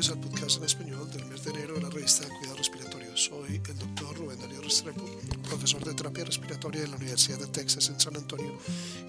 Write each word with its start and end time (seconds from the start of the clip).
Bienvenidos 0.00 0.24
al 0.24 0.30
podcast 0.30 0.56
en 0.56 0.64
español 0.64 1.10
del 1.10 1.26
mes 1.26 1.44
de 1.44 1.50
enero 1.50 1.74
de 1.74 1.82
la 1.82 1.90
revista 1.90 2.24
de 2.24 2.34
Cuidado 2.38 2.56
Respiratorio. 2.56 3.14
Soy 3.18 3.60
el 3.68 3.78
doctor 3.78 4.16
Rubén 4.16 4.40
Darío 4.40 4.62
Restrepo, 4.62 5.04
profesor 5.42 5.84
de 5.84 5.92
terapia 5.92 6.24
respiratoria 6.24 6.80
de 6.80 6.88
la 6.88 6.96
Universidad 6.96 7.38
de 7.38 7.48
Texas 7.48 7.90
en 7.90 8.00
San 8.00 8.16
Antonio 8.16 8.56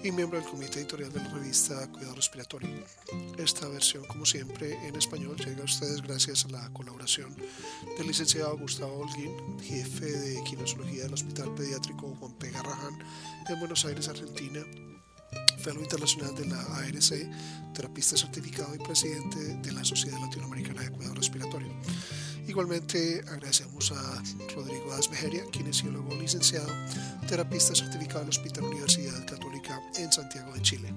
y 0.04 0.12
miembro 0.12 0.38
del 0.38 0.46
comité 0.46 0.80
editorial 0.80 1.10
de 1.10 1.20
la 1.20 1.28
revista 1.30 1.90
Cuidado 1.92 2.16
Respiratorio. 2.16 2.84
Esta 3.38 3.68
versión, 3.68 4.04
como 4.04 4.26
siempre, 4.26 4.74
en 4.86 4.94
español 4.94 5.34
llega 5.36 5.62
a 5.62 5.64
ustedes 5.64 6.02
gracias 6.02 6.44
a 6.44 6.48
la 6.48 6.70
colaboración 6.74 7.34
del 7.96 8.06
licenciado 8.06 8.58
Gustavo 8.58 8.98
Holguín, 8.98 9.58
jefe 9.62 10.04
de 10.04 10.44
kinesiología 10.44 11.04
del 11.04 11.14
Hospital 11.14 11.54
Pediátrico 11.54 12.14
Juan 12.20 12.32
P. 12.34 12.50
Garrahan 12.50 12.98
en 13.48 13.58
Buenos 13.60 13.86
Aires, 13.86 14.08
Argentina, 14.08 14.62
Fellow 15.62 15.80
Internacional 15.80 16.34
de 16.34 16.46
la 16.46 16.60
ARC, 16.60 17.30
terapista 17.72 18.16
certificado 18.16 18.74
y 18.74 18.78
presidente 18.78 19.38
de 19.38 19.72
la 19.72 19.84
Sociedad 19.84 20.18
Latinoamericana 20.20 20.82
de 20.82 20.90
Cuidado 20.90 21.14
Respiratorio. 21.14 21.68
Igualmente 22.48 23.22
agradecemos 23.28 23.92
a 23.92 24.22
Rodrigo 24.56 24.92
Asmejeria, 24.92 25.44
kinesiólogo 25.52 26.16
licenciado, 26.16 26.66
terapista 27.28 27.76
certificado 27.76 28.20
del 28.20 28.30
Hospital 28.30 28.64
Universidad 28.64 29.24
Católica 29.24 29.80
en 29.98 30.10
Santiago 30.10 30.52
de 30.52 30.62
Chile. 30.62 30.92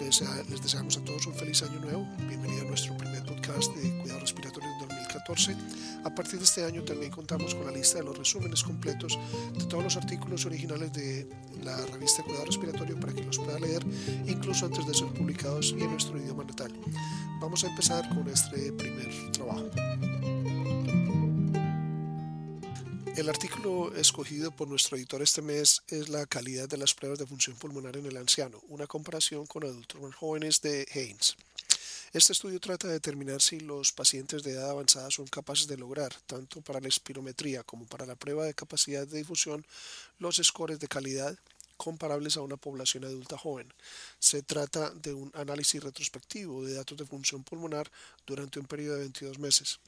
Les, 0.00 0.22
les, 0.48 0.62
deseamos 0.62 0.96
a 0.96 1.04
todos 1.04 1.26
un 1.26 1.34
feliz 1.34 1.62
año 1.62 1.78
nuevo. 1.80 2.08
Bienvenido 2.26 2.62
a 2.62 2.68
nuestro 2.68 2.96
primer 2.96 3.22
podcast 3.24 3.74
de 3.76 3.98
Cuidado 3.98 4.20
Respiratorio 4.20 4.43
2014. 5.26 5.56
A 6.04 6.14
partir 6.14 6.38
de 6.38 6.44
este 6.44 6.64
año 6.64 6.82
también 6.84 7.10
contamos 7.10 7.54
con 7.54 7.66
la 7.66 7.72
lista 7.72 7.98
de 7.98 8.04
los 8.04 8.16
resúmenes 8.16 8.62
completos 8.62 9.18
de 9.56 9.64
todos 9.64 9.82
los 9.82 9.96
artículos 9.96 10.44
originales 10.44 10.92
de 10.92 11.26
la 11.62 11.76
revista 11.86 12.22
Cuidado 12.22 12.44
Respiratorio 12.44 12.98
para 13.00 13.12
que 13.12 13.24
los 13.24 13.38
pueda 13.38 13.58
leer 13.58 13.84
incluso 14.26 14.66
antes 14.66 14.86
de 14.86 14.94
ser 14.94 15.08
publicados 15.08 15.74
y 15.76 15.82
en 15.82 15.90
nuestro 15.90 16.18
idioma 16.18 16.44
natal. 16.44 16.72
Vamos 17.40 17.64
a 17.64 17.68
empezar 17.68 18.08
con 18.10 18.28
este 18.28 18.72
primer 18.72 19.32
trabajo. 19.32 19.70
El 23.16 23.28
artículo 23.28 23.94
escogido 23.94 24.50
por 24.50 24.66
nuestro 24.66 24.96
editor 24.96 25.22
este 25.22 25.40
mes 25.40 25.82
es 25.88 26.08
la 26.08 26.26
calidad 26.26 26.68
de 26.68 26.76
las 26.76 26.94
pruebas 26.94 27.18
de 27.20 27.26
función 27.26 27.56
pulmonar 27.56 27.96
en 27.96 28.06
el 28.06 28.16
anciano, 28.16 28.60
una 28.68 28.88
comparación 28.88 29.46
con 29.46 29.62
adultos 29.62 30.02
más 30.02 30.14
jóvenes 30.16 30.60
de 30.62 30.84
Haynes. 30.92 31.36
Este 32.14 32.32
estudio 32.32 32.60
trata 32.60 32.86
de 32.86 32.92
determinar 32.92 33.42
si 33.42 33.58
los 33.58 33.90
pacientes 33.90 34.44
de 34.44 34.52
edad 34.52 34.70
avanzada 34.70 35.10
son 35.10 35.26
capaces 35.26 35.66
de 35.66 35.76
lograr, 35.76 36.14
tanto 36.26 36.60
para 36.60 36.78
la 36.78 36.86
espirometría 36.86 37.64
como 37.64 37.86
para 37.86 38.06
la 38.06 38.14
prueba 38.14 38.44
de 38.44 38.54
capacidad 38.54 39.04
de 39.04 39.18
difusión, 39.18 39.66
los 40.20 40.36
scores 40.36 40.78
de 40.78 40.86
calidad 40.86 41.36
comparables 41.76 42.36
a 42.36 42.42
una 42.42 42.56
población 42.56 43.04
adulta 43.04 43.36
joven. 43.36 43.74
Se 44.20 44.44
trata 44.44 44.90
de 44.90 45.12
un 45.12 45.32
análisis 45.34 45.82
retrospectivo 45.82 46.64
de 46.64 46.74
datos 46.74 46.96
de 46.96 47.04
función 47.04 47.42
pulmonar 47.42 47.90
durante 48.24 48.60
un 48.60 48.66
periodo 48.66 48.94
de 48.94 49.00
22 49.00 49.40
meses 49.40 49.80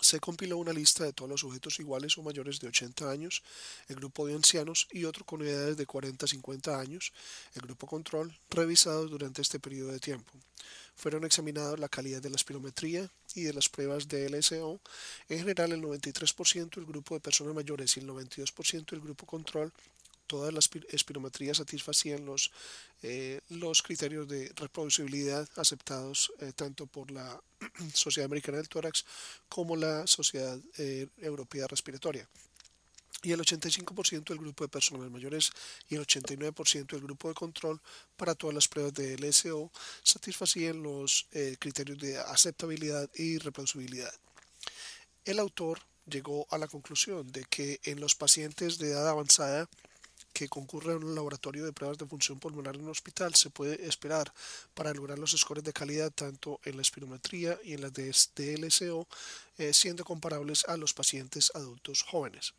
se 0.00 0.20
compiló 0.20 0.58
una 0.58 0.72
lista 0.72 1.04
de 1.04 1.12
todos 1.12 1.30
los 1.30 1.40
sujetos 1.40 1.78
iguales 1.80 2.16
o 2.18 2.22
mayores 2.22 2.60
de 2.60 2.68
80 2.68 3.10
años, 3.10 3.42
el 3.88 3.96
grupo 3.96 4.26
de 4.26 4.34
ancianos 4.34 4.88
y 4.90 5.04
otro 5.04 5.24
con 5.24 5.42
edades 5.42 5.76
de 5.76 5.86
40 5.86 6.24
a 6.24 6.28
50 6.28 6.80
años, 6.80 7.12
el 7.54 7.62
grupo 7.62 7.86
control, 7.86 8.36
revisados 8.50 9.10
durante 9.10 9.42
este 9.42 9.60
periodo 9.60 9.92
de 9.92 10.00
tiempo. 10.00 10.32
Fueron 10.96 11.24
examinados 11.24 11.78
la 11.78 11.88
calidad 11.88 12.20
de 12.20 12.30
la 12.30 12.36
espirometría 12.36 13.10
y 13.34 13.42
de 13.42 13.54
las 13.54 13.68
pruebas 13.68 14.08
de 14.08 14.28
LSO, 14.28 14.80
en 15.28 15.38
general 15.38 15.72
el 15.72 15.82
93% 15.82 16.78
el 16.78 16.84
grupo 16.84 17.14
de 17.14 17.20
personas 17.20 17.54
mayores 17.54 17.96
y 17.96 18.00
el 18.00 18.08
92% 18.08 18.92
el 18.92 19.00
grupo 19.00 19.26
control 19.26 19.72
todas 20.30 20.54
las 20.54 20.70
espirometrías 20.90 21.56
satisfacían 21.56 22.24
los, 22.24 22.52
eh, 23.02 23.40
los 23.48 23.82
criterios 23.82 24.28
de 24.28 24.52
reproducibilidad 24.54 25.48
aceptados 25.56 26.32
eh, 26.38 26.52
tanto 26.54 26.86
por 26.86 27.10
la 27.10 27.42
Sociedad 27.92 28.26
Americana 28.26 28.58
del 28.58 28.68
Tórax 28.68 29.04
como 29.48 29.76
la 29.76 30.06
Sociedad 30.06 30.58
eh, 30.78 31.06
Europea 31.18 31.66
Respiratoria. 31.66 32.28
Y 33.22 33.32
el 33.32 33.40
85% 33.40 34.28
del 34.30 34.38
grupo 34.38 34.64
de 34.64 34.68
personas 34.68 35.10
mayores 35.10 35.50
y 35.90 35.96
el 35.96 36.06
89% 36.06 36.86
del 36.86 37.02
grupo 37.02 37.28
de 37.28 37.34
control 37.34 37.80
para 38.16 38.34
todas 38.34 38.54
las 38.54 38.66
pruebas 38.66 38.94
de 38.94 39.18
LSO 39.18 39.70
satisfacían 40.02 40.82
los 40.82 41.26
criterios 41.58 41.98
de 41.98 42.16
aceptabilidad 42.18 43.10
y 43.14 43.36
reproducibilidad. 43.36 44.12
El 45.26 45.38
autor 45.38 45.80
llegó 46.06 46.46
a 46.50 46.58
la 46.58 46.66
conclusión 46.66 47.30
de 47.30 47.44
que 47.44 47.80
en 47.84 48.00
los 48.00 48.14
pacientes 48.14 48.78
de 48.78 48.90
edad 48.90 49.08
avanzada 49.08 49.68
que 50.32 50.48
concurre 50.48 50.92
a 50.92 50.96
un 50.96 51.14
laboratorio 51.14 51.64
de 51.64 51.72
pruebas 51.72 51.98
de 51.98 52.06
función 52.06 52.38
pulmonar 52.38 52.76
en 52.76 52.82
un 52.82 52.90
hospital 52.90 53.34
se 53.34 53.50
puede 53.50 53.86
esperar 53.86 54.32
para 54.74 54.94
lograr 54.94 55.18
los 55.18 55.32
scores 55.32 55.64
de 55.64 55.72
calidad 55.72 56.12
tanto 56.12 56.60
en 56.64 56.76
la 56.76 56.82
espirometría 56.82 57.58
y 57.64 57.74
en 57.74 57.80
de 57.80 58.12
DLCO, 58.36 59.06
eh, 59.58 59.72
siendo 59.72 60.04
comparables 60.04 60.64
a 60.66 60.76
los 60.76 60.94
pacientes 60.94 61.50
adultos 61.54 62.02
jóvenes. 62.02 62.54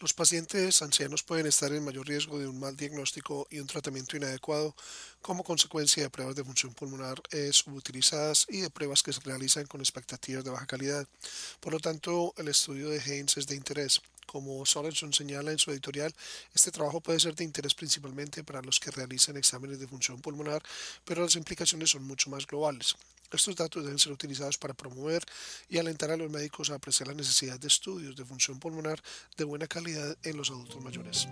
Los 0.00 0.14
pacientes 0.14 0.80
ancianos 0.80 1.22
pueden 1.22 1.46
estar 1.46 1.70
en 1.74 1.84
mayor 1.84 2.08
riesgo 2.08 2.38
de 2.38 2.46
un 2.46 2.58
mal 2.58 2.74
diagnóstico 2.74 3.46
y 3.50 3.58
un 3.58 3.66
tratamiento 3.66 4.16
inadecuado 4.16 4.74
como 5.20 5.44
consecuencia 5.44 6.02
de 6.02 6.08
pruebas 6.08 6.34
de 6.34 6.42
función 6.42 6.72
pulmonar 6.72 7.20
eh, 7.32 7.50
subutilizadas 7.52 8.46
y 8.48 8.62
de 8.62 8.70
pruebas 8.70 9.02
que 9.02 9.12
se 9.12 9.20
realizan 9.20 9.66
con 9.66 9.82
expectativas 9.82 10.42
de 10.42 10.48
baja 10.48 10.64
calidad. 10.64 11.06
Por 11.60 11.74
lo 11.74 11.80
tanto, 11.80 12.32
el 12.38 12.48
estudio 12.48 12.88
de 12.88 12.98
Haynes 12.98 13.36
es 13.36 13.46
de 13.46 13.56
interés. 13.56 14.00
Como 14.30 14.64
Sorenson 14.64 15.12
señala 15.12 15.50
en 15.50 15.58
su 15.58 15.72
editorial, 15.72 16.14
este 16.54 16.70
trabajo 16.70 17.00
puede 17.00 17.18
ser 17.18 17.34
de 17.34 17.42
interés 17.42 17.74
principalmente 17.74 18.44
para 18.44 18.62
los 18.62 18.78
que 18.78 18.92
realizan 18.92 19.36
exámenes 19.36 19.80
de 19.80 19.88
función 19.88 20.20
pulmonar, 20.20 20.62
pero 21.04 21.22
las 21.24 21.34
implicaciones 21.34 21.90
son 21.90 22.04
mucho 22.04 22.30
más 22.30 22.46
globales. 22.46 22.94
Estos 23.32 23.56
datos 23.56 23.82
deben 23.82 23.98
ser 23.98 24.12
utilizados 24.12 24.56
para 24.56 24.72
promover 24.72 25.24
y 25.68 25.78
alentar 25.78 26.12
a 26.12 26.16
los 26.16 26.30
médicos 26.30 26.70
a 26.70 26.76
apreciar 26.76 27.08
la 27.08 27.14
necesidad 27.14 27.58
de 27.58 27.66
estudios 27.66 28.14
de 28.14 28.24
función 28.24 28.60
pulmonar 28.60 29.02
de 29.36 29.42
buena 29.42 29.66
calidad 29.66 30.16
en 30.22 30.36
los 30.36 30.50
adultos 30.50 30.80
mayores. 30.80 31.26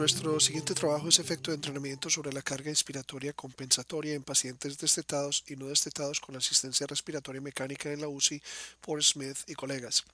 Nuestro 0.00 0.40
siguiente 0.40 0.72
trabajo 0.72 1.10
es 1.10 1.18
efecto 1.18 1.50
de 1.50 1.56
entrenamiento 1.56 2.08
sobre 2.08 2.32
la 2.32 2.40
carga 2.40 2.70
inspiratoria 2.70 3.34
compensatoria 3.34 4.14
en 4.14 4.22
pacientes 4.22 4.78
destetados 4.78 5.44
y 5.46 5.56
no 5.56 5.66
destetados 5.66 6.20
con 6.20 6.34
asistencia 6.34 6.86
respiratoria 6.86 7.42
mecánica 7.42 7.92
en 7.92 8.00
la 8.00 8.08
UCI 8.08 8.40
por 8.80 9.04
Smith 9.04 9.36
y 9.46 9.52
colegas. 9.52 10.04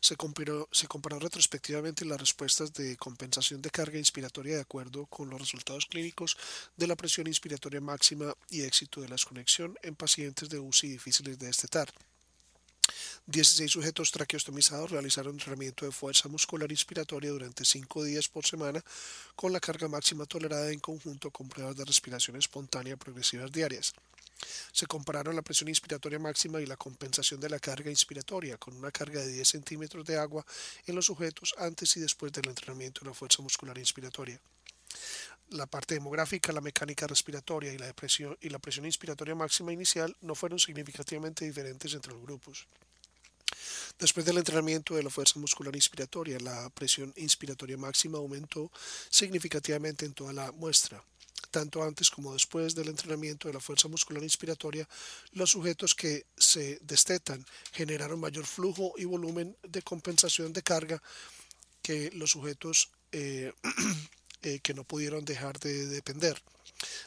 Se 0.00 0.16
comparó, 0.16 0.70
se 0.72 0.86
comparó, 0.86 1.18
retrospectivamente 1.18 2.06
las 2.06 2.18
respuestas 2.18 2.72
de 2.72 2.96
compensación 2.96 3.60
de 3.60 3.68
carga 3.68 3.98
inspiratoria 3.98 4.54
de 4.54 4.62
acuerdo 4.62 5.04
con 5.04 5.28
los 5.28 5.38
resultados 5.38 5.84
clínicos 5.84 6.38
de 6.78 6.86
la 6.86 6.96
presión 6.96 7.26
inspiratoria 7.26 7.82
máxima 7.82 8.34
y 8.48 8.62
éxito 8.62 9.02
de 9.02 9.08
la 9.08 9.16
desconexión 9.16 9.76
en 9.82 9.96
pacientes 9.96 10.48
de 10.48 10.60
UCI 10.60 10.88
difíciles 10.88 11.38
de 11.38 11.48
destetar. 11.48 11.92
16 13.30 13.70
sujetos 13.70 14.10
traqueostomizados 14.10 14.90
realizaron 14.90 15.34
entrenamiento 15.34 15.84
de 15.86 15.92
fuerza 15.92 16.28
muscular 16.28 16.68
inspiratoria 16.68 17.30
durante 17.30 17.64
5 17.64 18.02
días 18.02 18.28
por 18.28 18.44
semana 18.44 18.82
con 19.36 19.52
la 19.52 19.60
carga 19.60 19.86
máxima 19.86 20.26
tolerada 20.26 20.72
en 20.72 20.80
conjunto 20.80 21.30
con 21.30 21.48
pruebas 21.48 21.76
de 21.76 21.84
respiración 21.84 22.36
espontánea 22.36 22.96
progresivas 22.96 23.52
diarias. 23.52 23.92
Se 24.72 24.86
compararon 24.86 25.36
la 25.36 25.42
presión 25.42 25.68
inspiratoria 25.68 26.18
máxima 26.18 26.60
y 26.60 26.66
la 26.66 26.76
compensación 26.76 27.38
de 27.38 27.50
la 27.50 27.60
carga 27.60 27.88
inspiratoria 27.88 28.56
con 28.58 28.74
una 28.76 28.90
carga 28.90 29.20
de 29.20 29.30
10 29.30 29.48
centímetros 29.48 30.04
de 30.04 30.18
agua 30.18 30.44
en 30.86 30.96
los 30.96 31.06
sujetos 31.06 31.54
antes 31.56 31.96
y 31.96 32.00
después 32.00 32.32
del 32.32 32.48
entrenamiento 32.48 33.02
de 33.02 33.10
la 33.10 33.14
fuerza 33.14 33.42
muscular 33.42 33.78
inspiratoria. 33.78 34.40
La 35.50 35.66
parte 35.66 35.94
demográfica, 35.94 36.50
la 36.50 36.60
mecánica 36.60 37.06
respiratoria 37.06 37.72
y 37.72 37.78
la, 37.78 37.94
y 38.40 38.48
la 38.48 38.58
presión 38.58 38.86
inspiratoria 38.86 39.36
máxima 39.36 39.72
inicial 39.72 40.16
no 40.20 40.34
fueron 40.34 40.58
significativamente 40.58 41.44
diferentes 41.44 41.94
entre 41.94 42.12
los 42.12 42.22
grupos. 42.22 42.66
Después 44.00 44.24
del 44.24 44.38
entrenamiento 44.38 44.94
de 44.94 45.02
la 45.02 45.10
fuerza 45.10 45.38
muscular 45.38 45.76
inspiratoria, 45.76 46.40
la 46.40 46.70
presión 46.70 47.12
inspiratoria 47.16 47.76
máxima 47.76 48.16
aumentó 48.16 48.72
significativamente 49.10 50.06
en 50.06 50.14
toda 50.14 50.32
la 50.32 50.52
muestra. 50.52 51.04
Tanto 51.50 51.82
antes 51.82 52.08
como 52.08 52.32
después 52.32 52.74
del 52.74 52.88
entrenamiento 52.88 53.48
de 53.48 53.54
la 53.54 53.60
fuerza 53.60 53.88
muscular 53.88 54.22
inspiratoria, 54.22 54.88
los 55.32 55.50
sujetos 55.50 55.94
que 55.94 56.24
se 56.34 56.78
destetan 56.80 57.44
generaron 57.72 58.18
mayor 58.18 58.46
flujo 58.46 58.94
y 58.96 59.04
volumen 59.04 59.54
de 59.68 59.82
compensación 59.82 60.54
de 60.54 60.62
carga 60.62 61.02
que 61.82 62.10
los 62.14 62.30
sujetos 62.30 62.88
eh, 63.12 63.52
eh, 64.42 64.60
que 64.60 64.72
no 64.72 64.84
pudieron 64.84 65.26
dejar 65.26 65.58
de 65.58 65.86
depender. 65.88 66.40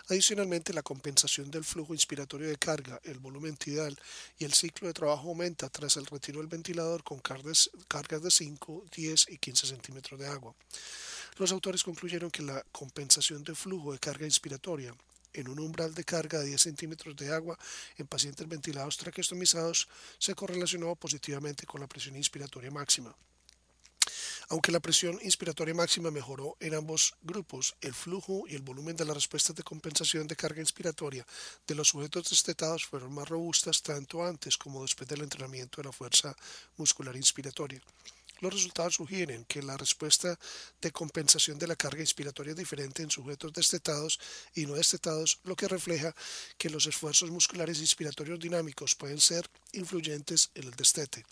Adicionalmente, 0.09 0.73
la 0.73 0.83
compensación 0.83 1.49
del 1.49 1.63
flujo 1.63 1.93
inspiratorio 1.93 2.47
de 2.47 2.57
carga, 2.57 2.99
el 3.03 3.19
volumen 3.19 3.55
tidal 3.55 3.97
y 4.37 4.45
el 4.45 4.53
ciclo 4.53 4.87
de 4.87 4.93
trabajo 4.93 5.29
aumenta 5.29 5.69
tras 5.69 5.97
el 5.97 6.05
retiro 6.05 6.39
del 6.39 6.47
ventilador 6.47 7.03
con 7.03 7.19
cargas, 7.19 7.69
de 8.21 8.31
5, 8.31 8.85
10 8.95 9.29
y 9.29 9.37
15 9.37 9.67
centímetros 9.67 10.19
de 10.19 10.27
agua. 10.27 10.53
Los 11.37 11.51
autores 11.51 11.83
concluyeron 11.83 12.29
que 12.29 12.43
la 12.43 12.63
compensación 12.71 13.43
de 13.43 13.55
flujo 13.55 13.91
de 13.91 13.99
carga 13.99 14.25
inspiratoria 14.25 14.93
en 15.33 15.47
un 15.47 15.59
umbral 15.59 15.93
de 15.93 16.03
carga 16.03 16.39
de 16.39 16.45
10 16.45 16.61
centímetros 16.61 17.15
de 17.15 17.33
agua 17.33 17.57
en 17.97 18.07
pacientes 18.07 18.47
ventilados 18.47 18.97
traqueostomizados 18.97 19.87
se 20.19 20.35
correlacionó 20.35 20.95
positivamente 20.95 21.65
con 21.65 21.81
la 21.81 21.87
presión 21.87 22.15
inspiratoria 22.15 22.69
máxima. 22.69 23.15
Aunque 24.53 24.71
la 24.71 24.79
presión 24.79 25.17
inspiratoria 25.23 25.73
máxima 25.73 26.11
mejoró 26.11 26.57
en 26.59 26.75
ambos 26.75 27.15
grupos, 27.23 27.73
el 27.81 27.95
flujo 27.95 28.44
y 28.47 28.53
el 28.53 28.61
volumen 28.61 28.95
de 28.95 29.03
las 29.03 29.15
respuestas 29.15 29.55
de 29.55 29.63
compensación 29.63 30.27
de 30.27 30.35
carga 30.35 30.61
inspiratoria 30.61 31.25
de 31.65 31.73
los 31.73 31.88
sujetos 31.88 32.29
destetados 32.29 32.85
fueron 32.85 33.15
más 33.15 33.27
robustas 33.27 33.81
tanto 33.81 34.23
antes 34.23 34.55
como 34.55 34.83
después 34.83 35.09
del 35.09 35.23
entrenamiento 35.23 35.81
de 35.81 35.88
la 35.88 35.91
fuerza 35.91 36.35
muscular 36.77 37.15
inspiratoria. 37.15 37.81
Los 38.41 38.53
resultados 38.53 38.94
sugieren 38.94 39.44
que 39.45 39.63
la 39.63 39.75
respuesta 39.75 40.38
de 40.79 40.91
compensación 40.91 41.57
de 41.57 41.65
la 41.65 41.75
carga 41.75 42.01
inspiratoria 42.01 42.51
es 42.51 42.57
diferente 42.57 43.01
en 43.01 43.09
sujetos 43.09 43.53
destetados 43.53 44.19
y 44.53 44.67
no 44.67 44.75
destetados, 44.75 45.39
lo 45.45 45.55
que 45.55 45.67
refleja 45.67 46.13
que 46.59 46.69
los 46.69 46.85
esfuerzos 46.85 47.31
musculares 47.31 47.79
inspiratorios 47.79 48.39
dinámicos 48.39 48.94
pueden 48.94 49.19
ser 49.19 49.50
influyentes 49.71 50.51
en 50.53 50.65
el 50.65 50.75
destete. 50.75 51.25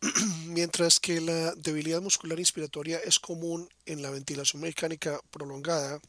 Mientras 0.46 0.98
que 0.98 1.20
la 1.20 1.54
debilidad 1.54 2.00
muscular 2.00 2.38
inspiratoria 2.38 2.98
es 2.98 3.18
común 3.18 3.68
en 3.86 4.02
la 4.02 4.10
ventilación 4.10 4.62
mecánica 4.62 5.20
prolongada, 5.30 6.00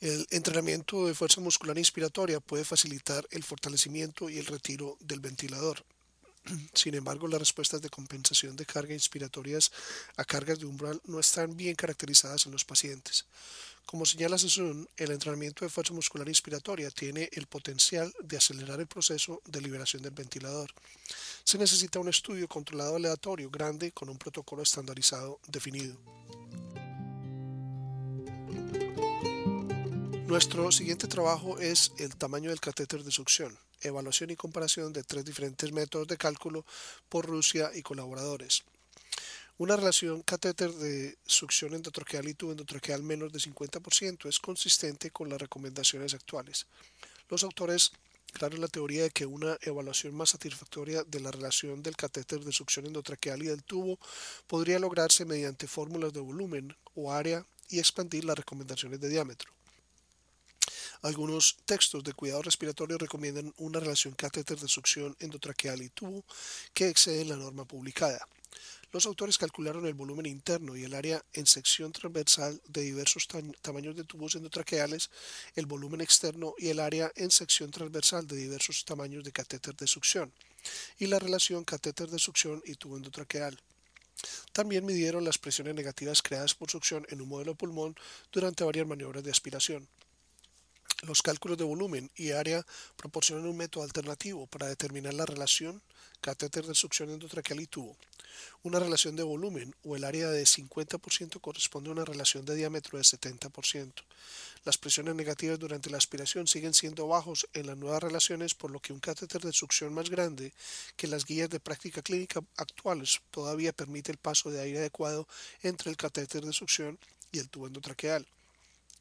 el 0.00 0.26
entrenamiento 0.30 1.06
de 1.06 1.14
fuerza 1.14 1.42
muscular 1.42 1.76
inspiratoria 1.76 2.40
puede 2.40 2.64
facilitar 2.64 3.26
el 3.30 3.44
fortalecimiento 3.44 4.30
y 4.30 4.38
el 4.38 4.46
retiro 4.46 4.96
del 5.00 5.20
ventilador. 5.20 5.84
Sin 6.74 6.94
embargo, 6.94 7.28
las 7.28 7.40
respuestas 7.40 7.82
de 7.82 7.90
compensación 7.90 8.56
de 8.56 8.66
carga 8.66 8.94
inspiratorias 8.94 9.70
a 10.16 10.24
cargas 10.24 10.58
de 10.58 10.66
umbral 10.66 11.00
no 11.04 11.20
están 11.20 11.56
bien 11.56 11.74
caracterizadas 11.74 12.46
en 12.46 12.52
los 12.52 12.64
pacientes. 12.64 13.26
Como 13.86 14.06
señala 14.06 14.38
Sassoon, 14.38 14.88
el 14.96 15.10
entrenamiento 15.10 15.64
de 15.64 15.70
fuerza 15.70 15.92
muscular 15.92 16.28
inspiratoria 16.28 16.90
tiene 16.90 17.28
el 17.32 17.46
potencial 17.46 18.14
de 18.22 18.36
acelerar 18.36 18.78
el 18.78 18.86
proceso 18.86 19.42
de 19.46 19.60
liberación 19.60 20.02
del 20.02 20.12
ventilador. 20.12 20.70
Se 21.42 21.58
necesita 21.58 21.98
un 21.98 22.08
estudio 22.08 22.46
controlado 22.46 22.96
aleatorio 22.96 23.50
grande 23.50 23.90
con 23.90 24.08
un 24.08 24.16
protocolo 24.16 24.62
estandarizado 24.62 25.40
definido. 25.48 25.96
Nuestro 30.28 30.70
siguiente 30.70 31.08
trabajo 31.08 31.58
es 31.58 31.90
el 31.98 32.14
tamaño 32.14 32.50
del 32.50 32.60
catéter 32.60 33.02
de 33.02 33.10
succión, 33.10 33.58
evaluación 33.80 34.30
y 34.30 34.36
comparación 34.36 34.92
de 34.92 35.02
tres 35.02 35.24
diferentes 35.24 35.72
métodos 35.72 36.08
de 36.08 36.16
cálculo 36.16 36.64
por 37.08 37.26
Rusia 37.26 37.70
y 37.74 37.82
colaboradores. 37.82 38.62
Una 39.58 39.76
relación 39.76 40.22
catéter 40.22 40.72
de 40.72 41.18
succión 41.26 41.74
endotraqueal 41.74 42.26
y 42.28 42.34
tubo 42.34 42.52
endotraqueal 42.52 43.02
menos 43.02 43.30
de 43.30 43.40
50% 43.40 44.26
es 44.26 44.38
consistente 44.38 45.10
con 45.10 45.28
las 45.28 45.38
recomendaciones 45.38 46.14
actuales. 46.14 46.66
Los 47.28 47.44
autores 47.44 47.92
crearon 48.32 48.62
la 48.62 48.68
teoría 48.68 49.02
de 49.02 49.10
que 49.10 49.26
una 49.26 49.58
evaluación 49.60 50.14
más 50.14 50.30
satisfactoria 50.30 51.04
de 51.04 51.20
la 51.20 51.30
relación 51.30 51.82
del 51.82 51.96
catéter 51.96 52.40
de 52.40 52.52
succión 52.52 52.86
endotraqueal 52.86 53.42
y 53.42 53.48
del 53.48 53.62
tubo 53.62 53.98
podría 54.46 54.78
lograrse 54.78 55.26
mediante 55.26 55.66
fórmulas 55.66 56.12
de 56.12 56.20
volumen 56.20 56.74
o 56.94 57.12
área 57.12 57.44
y 57.68 57.78
expandir 57.78 58.24
las 58.24 58.38
recomendaciones 58.38 58.98
de 58.98 59.10
diámetro. 59.10 59.52
Algunos 61.02 61.56
textos 61.64 62.04
de 62.04 62.12
cuidado 62.12 62.42
respiratorio 62.42 62.98
recomiendan 62.98 63.54
una 63.56 63.80
relación 63.80 64.14
catéter 64.14 64.58
de 64.58 64.68
succión 64.68 65.16
endotraqueal 65.18 65.80
y 65.80 65.88
tubo 65.88 66.24
que 66.74 66.88
excede 66.88 67.24
la 67.24 67.36
norma 67.36 67.64
publicada. 67.64 68.26
Los 68.92 69.06
autores 69.06 69.38
calcularon 69.38 69.86
el 69.86 69.94
volumen 69.94 70.26
interno 70.26 70.76
y 70.76 70.84
el 70.84 70.94
área 70.94 71.24
en 71.32 71.46
sección 71.46 71.92
transversal 71.92 72.60
de 72.68 72.82
diversos 72.82 73.28
tamaños 73.62 73.96
de 73.96 74.04
tubos 74.04 74.34
endotraqueales, 74.34 75.10
el 75.54 75.66
volumen 75.66 76.00
externo 76.00 76.54
y 76.58 76.68
el 76.68 76.80
área 76.80 77.10
en 77.14 77.30
sección 77.30 77.70
transversal 77.70 78.26
de 78.26 78.36
diversos 78.36 78.84
tamaños 78.84 79.24
de 79.24 79.32
catéter 79.32 79.76
de 79.76 79.86
succión, 79.86 80.32
y 80.98 81.06
la 81.06 81.20
relación 81.20 81.64
catéter 81.64 82.10
de 82.10 82.18
succión 82.18 82.62
y 82.66 82.74
tubo 82.74 82.96
endotraqueal. 82.96 83.58
También 84.52 84.84
midieron 84.84 85.24
las 85.24 85.38
presiones 85.38 85.74
negativas 85.74 86.20
creadas 86.20 86.54
por 86.54 86.70
succión 86.70 87.06
en 87.08 87.20
un 87.22 87.28
modelo 87.28 87.54
pulmón 87.54 87.94
durante 88.32 88.64
varias 88.64 88.86
maniobras 88.86 89.22
de 89.22 89.30
aspiración. 89.30 89.88
Los 91.02 91.22
cálculos 91.22 91.56
de 91.56 91.64
volumen 91.64 92.10
y 92.14 92.32
área 92.32 92.64
proporcionan 92.96 93.46
un 93.46 93.56
método 93.56 93.84
alternativo 93.84 94.46
para 94.46 94.68
determinar 94.68 95.14
la 95.14 95.24
relación 95.24 95.80
catéter 96.20 96.66
de 96.66 96.74
succión 96.74 97.10
endotraqueal 97.10 97.60
y 97.60 97.66
tubo. 97.66 97.96
Una 98.62 98.78
relación 98.78 99.16
de 99.16 99.22
volumen 99.22 99.74
o 99.84 99.96
el 99.96 100.04
área 100.04 100.28
de 100.28 100.44
50% 100.44 101.40
corresponde 101.40 101.88
a 101.88 101.92
una 101.92 102.04
relación 102.04 102.44
de 102.44 102.54
diámetro 102.54 102.98
de 102.98 103.04
70%. 103.04 103.92
Las 104.64 104.76
presiones 104.76 105.14
negativas 105.14 105.58
durante 105.58 105.88
la 105.88 105.96
aspiración 105.96 106.46
siguen 106.46 106.74
siendo 106.74 107.08
bajos 107.08 107.48
en 107.54 107.66
las 107.66 107.78
nuevas 107.78 108.02
relaciones, 108.02 108.54
por 108.54 108.70
lo 108.70 108.80
que 108.80 108.92
un 108.92 109.00
catéter 109.00 109.40
de 109.40 109.52
succión 109.52 109.94
más 109.94 110.10
grande 110.10 110.52
que 110.96 111.06
las 111.06 111.24
guías 111.24 111.48
de 111.48 111.60
práctica 111.60 112.02
clínica 112.02 112.42
actuales 112.56 113.20
todavía 113.30 113.72
permite 113.72 114.12
el 114.12 114.18
paso 114.18 114.50
de 114.50 114.60
aire 114.60 114.78
adecuado 114.80 115.26
entre 115.62 115.90
el 115.90 115.96
catéter 115.96 116.44
de 116.44 116.52
succión 116.52 116.98
y 117.32 117.38
el 117.38 117.48
tubo 117.48 117.66
endotraqueal. 117.66 118.26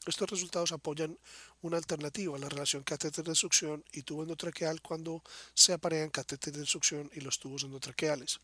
Estos 0.09 0.29
resultados 0.31 0.71
apoyan 0.71 1.19
una 1.61 1.77
alternativa 1.77 2.35
a 2.35 2.39
la 2.39 2.49
relación 2.49 2.81
catéter 2.81 3.23
de 3.23 3.35
succión 3.35 3.85
y 3.93 4.01
tubo 4.01 4.23
endotraqueal 4.23 4.81
cuando 4.81 5.21
se 5.53 5.71
aparean 5.71 6.09
catéter 6.09 6.51
de 6.53 6.65
succión 6.65 7.11
y 7.13 7.21
los 7.21 7.37
tubos 7.37 7.63
endotraqueales. 7.63 8.39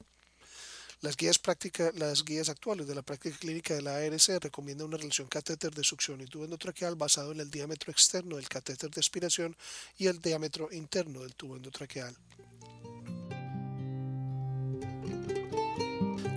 Las 1.02 1.18
guías, 1.18 1.42
las 1.96 2.24
guías 2.24 2.50
actuales 2.50 2.88
de 2.88 2.94
la 2.94 3.02
práctica 3.02 3.38
clínica 3.38 3.74
de 3.74 3.82
la 3.82 3.98
ARC 3.98 4.44
recomiendan 4.44 4.88
una 4.88 4.98
relación 4.98 5.28
catéter 5.28 5.74
de 5.74 5.84
succión 5.84 6.22
y 6.22 6.26
tubo 6.26 6.46
endotraqueal 6.46 6.96
basado 6.96 7.32
en 7.32 7.40
el 7.40 7.50
diámetro 7.50 7.92
externo 7.92 8.36
del 8.36 8.48
catéter 8.48 8.92
de 8.92 9.00
aspiración 9.00 9.58
y 9.98 10.06
el 10.06 10.22
diámetro 10.22 10.70
interno 10.72 11.22
del 11.22 11.34
tubo 11.34 11.56
endotraqueal. 11.56 12.16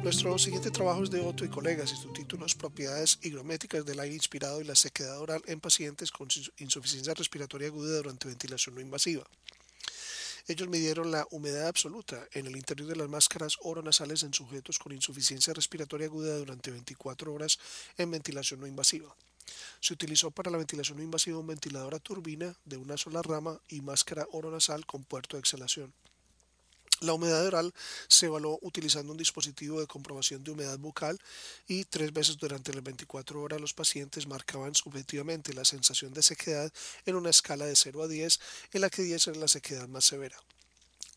Nuestro 0.03 0.39
siguiente 0.39 0.71
trabajo 0.71 1.03
es 1.03 1.11
de 1.11 1.21
Otto 1.21 1.45
y 1.45 1.49
colegas 1.49 1.93
y 1.93 1.97
su 1.97 2.13
título 2.13 2.47
es 2.47 2.55
Propiedades 2.55 3.19
higrométricas 3.21 3.85
del 3.85 3.99
aire 3.99 4.15
inspirado 4.15 4.61
y 4.61 4.65
la 4.65 4.77
sequedad 4.77 5.19
oral 5.19 5.43
en 5.47 5.59
pacientes 5.59 6.13
con 6.13 6.29
insuficiencia 6.59 7.15
respiratoria 7.15 7.67
aguda 7.67 7.97
durante 7.97 8.29
ventilación 8.29 8.77
no 8.77 8.81
invasiva. 8.81 9.25
Ellos 10.47 10.69
midieron 10.69 11.11
la 11.11 11.27
humedad 11.33 11.67
absoluta 11.67 12.27
en 12.33 12.47
el 12.47 12.57
interior 12.57 12.89
de 12.89 12.97
las 12.97 13.09
máscaras 13.09 13.57
oronasales 13.61 14.23
en 14.23 14.33
sujetos 14.33 14.79
con 14.79 14.93
insuficiencia 14.93 15.53
respiratoria 15.53 16.07
aguda 16.07 16.39
durante 16.39 16.71
24 16.71 17.35
horas 17.35 17.59
en 17.99 18.11
ventilación 18.13 18.61
no 18.61 18.67
invasiva. 18.67 19.15
Se 19.81 19.95
utilizó 19.95 20.31
para 20.31 20.51
la 20.51 20.59
ventilación 20.59 20.99
no 20.99 21.05
invasiva 21.05 21.39
un 21.39 21.49
ventilador 21.49 21.97
a 21.97 21.99
turbina 21.99 22.55
de 22.65 22.77
una 22.77 22.97
sola 22.97 23.21
rama 23.21 23.61
y 23.69 23.81
máscara 23.81 24.29
oronasal 24.31 24.87
con 24.87 25.03
puerto 25.03 25.37
de 25.37 25.41
exhalación. 25.41 25.93
La 27.01 27.13
humedad 27.13 27.47
oral 27.47 27.73
se 28.09 28.27
evaluó 28.27 28.59
utilizando 28.61 29.13
un 29.13 29.19
dispositivo 29.19 29.81
de 29.81 29.87
comprobación 29.87 30.43
de 30.43 30.51
humedad 30.51 30.79
bucal 30.79 31.21
y 31.69 31.85
tres 31.85 32.13
veces 32.13 32.39
durante 32.39 32.75
las 32.75 32.83
24 32.83 33.41
horas 33.41 33.61
los 33.61 33.73
pacientes 33.73 34.27
marcaban 34.27 34.75
subjetivamente 34.75 35.55
la 35.55 35.65
sensación 35.65 36.13
de 36.13 36.25
sequedad 36.25 36.73
en 37.07 37.15
una 37.15 37.31
escala 37.31 37.67
de 37.67 37.77
0 37.77 38.03
a 38.03 38.09
10, 38.09 38.41
en 38.73 38.81
la 38.81 38.91
que 38.91 39.03
10 39.03 39.29
era 39.29 39.39
la 39.39 39.47
sequedad 39.47 39.87
más 39.87 40.07
severa. 40.07 40.37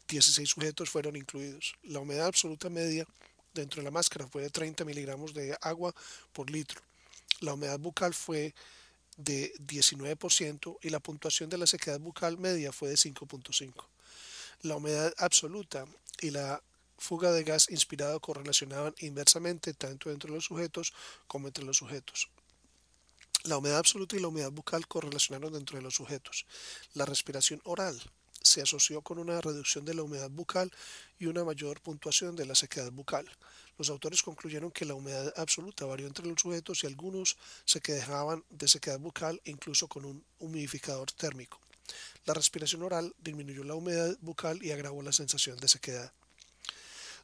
16 0.07 0.49
sujetos 0.49 0.91
fueron 0.91 1.15
incluidos. 1.15 1.73
La 1.81 1.99
humedad 1.99 2.27
absoluta 2.27 2.69
media 2.69 3.07
dentro 3.55 3.81
de 3.81 3.85
la 3.85 3.91
máscara 3.91 4.27
fue 4.27 4.43
de 4.43 4.51
30 4.51 4.85
miligramos 4.85 5.33
de 5.33 5.57
agua 5.61 5.95
por 6.31 6.51
litro. 6.51 6.79
La 7.39 7.53
humedad 7.53 7.79
bucal 7.79 8.13
fue 8.13 8.53
de 9.17 9.51
19% 9.57 10.77
y 10.83 10.89
la 10.89 10.99
puntuación 10.99 11.49
de 11.49 11.57
la 11.57 11.65
sequedad 11.65 11.99
bucal 11.99 12.37
media 12.37 12.71
fue 12.71 12.89
de 12.89 12.95
5.5 12.95 13.73
la 14.63 14.75
humedad 14.75 15.13
absoluta 15.17 15.85
y 16.21 16.31
la 16.31 16.61
fuga 16.97 17.31
de 17.31 17.43
gas 17.43 17.67
inspirado 17.69 18.19
correlacionaban 18.19 18.93
inversamente 18.99 19.73
tanto 19.73 20.11
entre 20.11 20.31
los 20.31 20.45
sujetos 20.45 20.93
como 21.27 21.47
entre 21.47 21.63
los 21.63 21.77
sujetos. 21.77 22.29
La 23.43 23.57
humedad 23.57 23.79
absoluta 23.79 24.15
y 24.15 24.19
la 24.19 24.27
humedad 24.27 24.51
bucal 24.51 24.87
correlacionaron 24.87 25.53
dentro 25.53 25.77
de 25.77 25.81
los 25.81 25.95
sujetos. 25.95 26.45
La 26.93 27.05
respiración 27.05 27.59
oral 27.63 27.99
se 28.39 28.61
asoció 28.61 29.01
con 29.01 29.17
una 29.17 29.41
reducción 29.41 29.83
de 29.83 29.95
la 29.95 30.03
humedad 30.03 30.29
bucal 30.29 30.71
y 31.17 31.25
una 31.25 31.43
mayor 31.43 31.81
puntuación 31.81 32.35
de 32.35 32.45
la 32.45 32.53
sequedad 32.53 32.91
bucal. 32.91 33.27
Los 33.79 33.89
autores 33.89 34.21
concluyeron 34.21 34.69
que 34.69 34.85
la 34.85 34.93
humedad 34.93 35.33
absoluta 35.37 35.85
varió 35.85 36.05
entre 36.05 36.27
los 36.27 36.39
sujetos 36.39 36.83
y 36.83 36.87
algunos 36.87 37.35
se 37.65 37.81
quejaban 37.81 38.43
de 38.51 38.67
sequedad 38.67 38.99
bucal 38.99 39.41
incluso 39.45 39.87
con 39.87 40.05
un 40.05 40.23
humidificador 40.37 41.11
térmico. 41.11 41.59
La 42.25 42.33
respiración 42.33 42.83
oral 42.83 43.13
disminuyó 43.19 43.63
la 43.63 43.75
humedad 43.75 44.17
bucal 44.21 44.63
y 44.63 44.71
agravó 44.71 45.01
la 45.01 45.11
sensación 45.11 45.57
de 45.57 45.67
sequedad. 45.67 46.11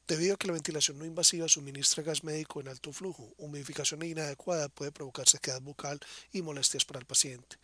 Debido 0.08 0.36
a 0.36 0.38
que 0.38 0.48
la 0.48 0.54
ventilación 0.54 0.98
no 0.98 1.06
invasiva 1.06 1.50
suministra 1.50 2.02
gas 2.02 2.24
médico 2.24 2.62
en 2.62 2.70
alto 2.70 2.94
flujo, 2.94 3.34
humidificación 3.38 4.04
inadecuada 4.04 4.70
puede 4.70 4.94
provocar 4.94 5.28
sequedad 5.28 5.62
bucal 5.62 6.00
y 6.32 6.42
molestias 6.42 6.86
para 6.86 7.00
el 7.00 7.06
paciente. 7.06 7.58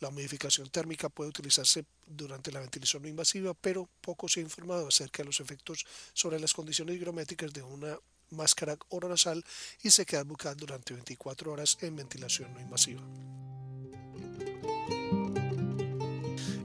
La 0.00 0.08
humidificación 0.08 0.68
térmica 0.68 1.08
puede 1.08 1.30
utilizarse 1.30 1.86
durante 2.06 2.52
la 2.52 2.60
ventilación 2.60 3.02
no 3.02 3.08
invasiva, 3.08 3.54
pero 3.54 3.88
poco 4.02 4.28
se 4.28 4.40
ha 4.40 4.42
informado 4.42 4.88
acerca 4.88 5.22
de 5.22 5.26
los 5.26 5.40
efectos 5.40 5.86
sobre 6.12 6.38
las 6.38 6.52
condiciones 6.52 6.96
higrométricas 6.96 7.50
de 7.54 7.62
una 7.62 7.98
máscara 8.28 8.76
oronasal 8.90 9.42
y 9.82 9.90
sequedad 9.90 10.26
bucal 10.26 10.56
durante 10.56 10.92
24 10.92 11.50
horas 11.50 11.78
en 11.80 11.96
ventilación 11.96 12.52
no 12.52 12.60
invasiva. 12.60 13.00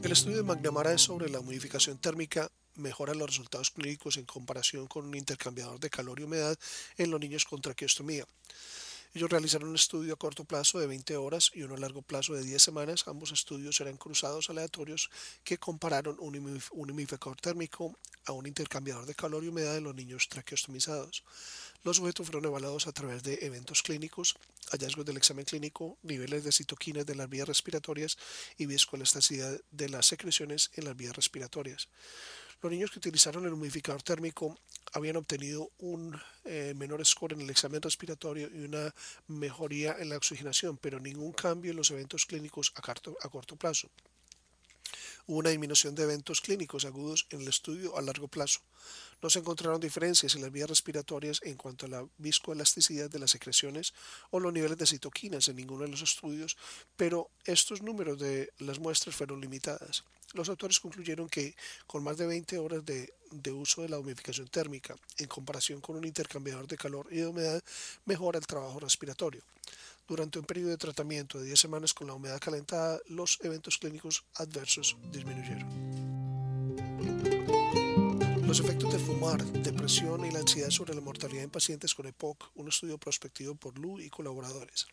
El 0.04 0.14
estudio 0.14 0.38
de 0.38 0.44
McNamara 0.44 0.98
sobre 0.98 1.30
la 1.30 1.40
humidificación 1.40 2.00
térmica 2.00 2.52
mejora 2.76 3.14
los 3.14 3.30
resultados 3.30 3.70
clínicos 3.70 4.18
en 4.18 4.26
comparación 4.26 4.88
con 4.88 5.06
un 5.06 5.16
intercambiador 5.16 5.80
de 5.80 5.92
calor 5.92 6.20
y 6.20 6.24
humedad 6.24 6.58
en 6.98 7.12
los 7.12 7.20
niños 7.20 7.46
con 7.46 7.62
traqueostomía. 7.62 8.26
Ellos 9.14 9.30
realizaron 9.30 9.70
un 9.70 9.76
estudio 9.76 10.14
a 10.14 10.18
corto 10.18 10.46
plazo 10.46 10.80
de 10.80 10.88
20 10.88 11.18
horas 11.18 11.52
y 11.54 11.64
uno 11.64 11.76
a 11.76 11.78
largo 11.78 12.02
plazo 12.02 12.34
de 12.34 12.44
10 12.44 12.62
semanas. 12.62 13.08
Ambos 13.08 13.34
estudios 13.34 13.82
eran 13.82 13.98
cruzados 13.98 14.50
aleatorios 14.50 15.10
que 15.44 15.58
compararon 15.58 16.16
un 16.20 16.62
humidificador 16.72 17.36
térmico 17.42 17.98
a 18.26 18.32
un 18.32 18.48
intercambiador 18.48 19.06
de 19.06 19.14
calor 19.14 19.44
y 19.44 19.50
humedad 19.50 19.76
en 19.76 19.84
los 19.84 19.96
niños 19.96 20.30
traqueostomizados. 20.30 21.24
Los 21.84 21.98
sujetos 21.98 22.28
fueron 22.28 22.46
evaluados 22.46 22.88
a 22.88 22.94
través 22.94 23.24
de 23.24 23.40
eventos 23.42 23.82
clínicos, 23.82 24.36
hallazgos 24.72 25.06
del 25.06 25.18
examen 25.18 25.44
clínico, 25.44 25.98
niveles 26.04 26.46
de 26.46 26.52
citoquinas 26.54 27.06
de 27.06 27.16
las 27.16 27.28
vías 27.28 27.48
respiratorias 27.48 28.18
y 28.58 28.66
viscoelasticidad 28.66 29.60
de 29.72 29.90
las 29.90 30.06
secreciones 30.06 30.72
en 30.76 30.86
las 30.86 30.96
vías 30.96 31.16
respiratorias. 31.16 31.90
Los 32.62 32.72
niños 32.72 32.92
que 32.92 33.00
utilizaron 33.00 33.46
el 33.46 33.54
humidificador 33.54 34.04
térmico 34.04 34.56
habían 34.94 35.16
obtenido 35.16 35.72
un 35.80 36.20
eh, 36.46 36.74
menor 36.78 37.04
score 37.04 37.34
en 37.34 37.42
el 37.42 37.50
examen 37.50 37.82
respiratorio 37.82 38.50
y 38.54 38.66
una 38.66 38.94
mejoría 39.28 39.96
en 39.98 40.10
la 40.10 40.18
oxigenación, 40.18 40.78
pero 40.78 41.00
ningún 41.00 41.32
cambio 41.32 41.72
en 41.72 41.78
los 41.78 41.90
eventos 41.90 42.28
clínicos 42.28 42.72
a 42.76 43.30
corto 43.30 43.56
plazo. 43.56 43.90
Hubo 45.26 45.38
una 45.38 45.50
disminución 45.50 45.96
de 45.96 46.04
eventos 46.04 46.42
clínicos 46.42 46.86
agudos 46.86 47.26
en 47.32 47.42
el 47.42 47.48
estudio 47.48 47.98
a 47.98 48.02
largo 48.02 48.28
plazo. 48.28 48.60
No 49.24 49.30
se 49.30 49.40
encontraron 49.40 49.80
diferencias 49.80 50.36
en 50.36 50.42
las 50.42 50.52
vías 50.52 50.70
respiratorias 50.70 51.40
en 51.44 51.56
cuanto 51.56 51.86
a 51.86 51.90
la 51.90 52.08
viscoelasticidad 52.18 53.10
de 53.10 53.20
las 53.20 53.32
secreciones 53.32 53.94
o 54.30 54.40
los 54.40 54.54
niveles 54.54 54.78
de 54.78 54.86
citoquinas 54.86 55.48
en 55.48 55.56
ninguno 55.56 55.84
de 55.84 55.90
los 55.90 56.02
estudios, 56.02 56.58
pero 56.96 57.30
estos 57.46 57.82
números 57.82 58.20
de 58.20 58.52
las 58.60 58.80
muestras 58.80 59.16
fueron 59.16 59.42
limitadas. 59.42 60.04
Los 60.34 60.50
autores 60.50 60.80
concluyeron 60.80 61.28
que 61.30 61.56
con 61.88 62.04
más 62.04 62.18
de 62.18 62.26
20 62.26 62.58
horas 62.58 62.84
de, 62.86 63.14
uso 63.52 63.82
de 63.82 63.90
la 63.90 64.00
humidificación 64.00 64.48
térmica 64.48 64.96
en 65.18 65.28
comparación 65.28 65.82
con 65.82 65.98
un 65.98 66.06
intercambiador 66.06 66.68
de 66.68 66.78
calor 66.78 67.08
y 67.12 67.18
de 67.18 67.28
humedad 67.28 67.62
mejora 68.06 68.40
el 68.40 68.48
trabajo 68.48 68.80
respiratorio. 68.80 69.42
Durante 70.08 70.40
un 70.40 70.46
periodo 70.46 70.70
de 70.70 70.78
tratamiento 70.78 71.40
de 71.40 71.46
10 71.46 71.60
semanas 71.60 71.94
con 71.94 72.08
la 72.08 72.14
humedad 72.14 72.40
calentada, 72.40 73.00
los 73.08 73.40
eventos 73.42 73.78
clínicos 73.78 74.24
adversos 74.36 74.98
disminuyeron. 75.12 76.12
Los 78.46 78.60
efectos 78.60 78.92
de 78.92 79.00
fumar, 79.00 79.42
depresión 79.46 80.26
y 80.26 80.32
la 80.32 80.40
ansiedad 80.40 80.70
sobre 80.70 80.94
la 80.94 81.00
mortalidad 81.00 81.44
en 81.44 81.50
pacientes 81.50 81.96
con 81.96 82.08
EPOC, 82.08 82.52
un 82.56 82.68
estudio 82.68 82.98
prospectivo 82.98 83.56
por 83.56 83.78
Lu 83.80 84.00
y 84.00 84.10
colaboradores. 84.10 84.88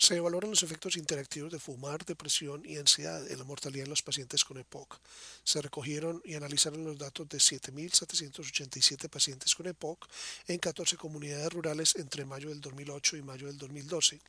Se 0.00 0.14
evaluaron 0.14 0.50
los 0.50 0.62
efectos 0.62 0.96
interactivos 0.96 1.50
de 1.50 1.58
fumar, 1.58 2.04
depresión 2.04 2.64
y 2.64 2.76
ansiedad 2.76 3.28
en 3.28 3.36
la 3.36 3.44
mortalidad 3.44 3.82
en 3.82 3.90
los 3.90 4.02
pacientes 4.02 4.44
con 4.44 4.56
EPOC. 4.56 5.00
Se 5.42 5.60
recogieron 5.60 6.22
y 6.24 6.34
analizaron 6.34 6.84
los 6.84 6.98
datos 6.98 7.28
de 7.28 7.38
7.787 7.38 9.08
pacientes 9.08 9.56
con 9.56 9.66
EPOC 9.66 10.08
en 10.46 10.60
14 10.60 10.96
comunidades 10.96 11.52
rurales 11.52 11.96
entre 11.96 12.24
mayo 12.24 12.48
del 12.48 12.60
2008 12.60 13.16
y 13.16 13.22
mayo 13.22 13.48
del 13.48 13.58
2012 13.58 14.20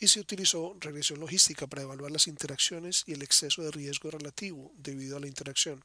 y 0.00 0.08
se 0.08 0.18
utilizó 0.18 0.76
regresión 0.80 1.20
logística 1.20 1.68
para 1.68 1.82
evaluar 1.82 2.10
las 2.10 2.26
interacciones 2.26 3.04
y 3.06 3.12
el 3.12 3.22
exceso 3.22 3.62
de 3.62 3.70
riesgo 3.70 4.10
relativo 4.10 4.72
debido 4.76 5.16
a 5.16 5.20
la 5.20 5.28
interacción 5.28 5.84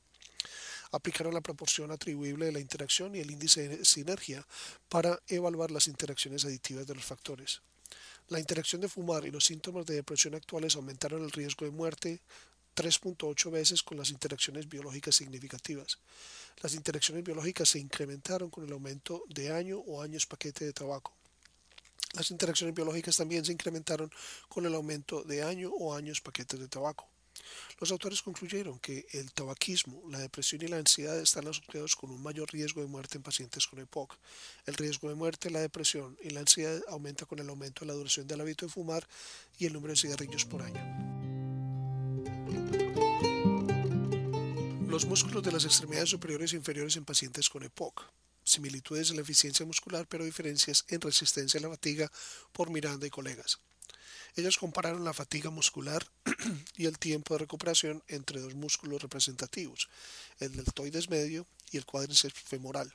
aplicaron 0.91 1.35
la 1.35 1.41
proporción 1.41 1.91
atribuible 1.91 2.47
de 2.47 2.51
la 2.51 2.59
interacción 2.59 3.15
y 3.15 3.19
el 3.19 3.29
índice 3.29 3.67
de 3.67 3.85
sinergia 3.85 4.43
para 4.89 5.21
evaluar 5.27 5.69
las 5.69 5.87
interacciones 5.87 6.45
aditivas 6.45 6.87
de 6.87 6.95
los 6.95 7.05
factores. 7.05 7.61
La 8.29 8.39
interacción 8.39 8.79
de 8.79 8.87
fumar 8.87 9.25
y 9.25 9.31
los 9.31 9.45
síntomas 9.45 9.87
de 9.87 9.95
depresión 9.95 10.35
actuales 10.35 10.75
aumentaron 10.75 11.23
el 11.23 11.31
riesgo 11.31 11.65
de 11.65 11.71
muerte 11.71 12.21
3.8 12.75 13.49
veces 13.49 13.81
con 13.81 13.97
las 13.97 14.11
interacciones 14.11 14.69
biológicas 14.69 15.15
significativas. 15.15 15.97
Las 16.61 16.75
interacciones 16.75 17.23
biológicas 17.23 17.69
se 17.69 17.79
incrementaron 17.79 18.51
con 18.51 18.63
el 18.63 18.71
aumento 18.71 19.23
de 19.29 19.51
año 19.51 19.79
o 19.79 20.03
años 20.03 20.27
paquete 20.27 20.63
de 20.63 20.73
tabaco. 20.73 21.11
Las 22.13 22.29
interacciones 22.29 22.75
biológicas 22.75 23.17
también 23.17 23.43
se 23.45 23.51
incrementaron 23.51 24.11
con 24.47 24.65
el 24.65 24.75
aumento 24.75 25.23
de 25.23 25.43
año 25.43 25.71
o 25.71 25.95
años 25.95 26.21
paquetes 26.21 26.59
de 26.59 26.67
tabaco. 26.67 27.07
Los 27.79 27.91
autores 27.91 28.21
concluyeron 28.21 28.79
que 28.79 29.07
el 29.11 29.31
tabaquismo, 29.31 30.03
la 30.09 30.19
depresión 30.19 30.61
y 30.61 30.67
la 30.67 30.77
ansiedad 30.77 31.19
están 31.19 31.47
asociados 31.47 31.95
con 31.95 32.11
un 32.11 32.21
mayor 32.21 32.51
riesgo 32.51 32.81
de 32.81 32.87
muerte 32.87 33.17
en 33.17 33.23
pacientes 33.23 33.67
con 33.67 33.79
EPOC. 33.79 34.17
El 34.65 34.75
riesgo 34.75 35.09
de 35.09 35.15
muerte, 35.15 35.49
la 35.49 35.61
depresión 35.61 36.17
y 36.21 36.29
la 36.29 36.41
ansiedad 36.41 36.81
aumenta 36.89 37.25
con 37.25 37.39
el 37.39 37.49
aumento 37.49 37.81
de 37.81 37.87
la 37.87 37.93
duración 37.93 38.27
del 38.27 38.41
hábito 38.41 38.65
de 38.65 38.71
fumar 38.71 39.07
y 39.57 39.65
el 39.65 39.73
número 39.73 39.93
de 39.93 39.99
cigarrillos 39.99 40.45
por 40.45 40.61
año. 40.61 41.19
Los 44.87 45.05
músculos 45.05 45.43
de 45.43 45.51
las 45.51 45.65
extremidades 45.65 46.09
superiores 46.09 46.51
e 46.51 46.57
inferiores 46.57 46.97
en 46.97 47.05
pacientes 47.05 47.47
con 47.49 47.63
EPOC. 47.63 48.03
Similitudes 48.43 49.11
en 49.11 49.17
la 49.17 49.21
eficiencia 49.21 49.65
muscular, 49.65 50.07
pero 50.07 50.25
diferencias 50.25 50.83
en 50.89 50.99
resistencia 50.99 51.59
a 51.59 51.63
la 51.63 51.69
fatiga 51.69 52.11
por 52.51 52.69
Miranda 52.69 53.05
y 53.05 53.09
colegas. 53.09 53.59
Ellos 54.35 54.57
compararon 54.57 55.03
la 55.03 55.13
fatiga 55.13 55.49
muscular 55.49 56.05
y 56.77 56.85
el 56.85 56.97
tiempo 56.99 57.33
de 57.33 57.39
recuperación 57.39 58.03
entre 58.07 58.41
dos 58.41 58.55
músculos 58.55 59.01
representativos, 59.01 59.89
el 60.39 60.55
deltoides 60.55 61.09
medio 61.09 61.45
y 61.71 61.77
el 61.77 61.85
cuádriceps 61.85 62.39
femoral. 62.39 62.93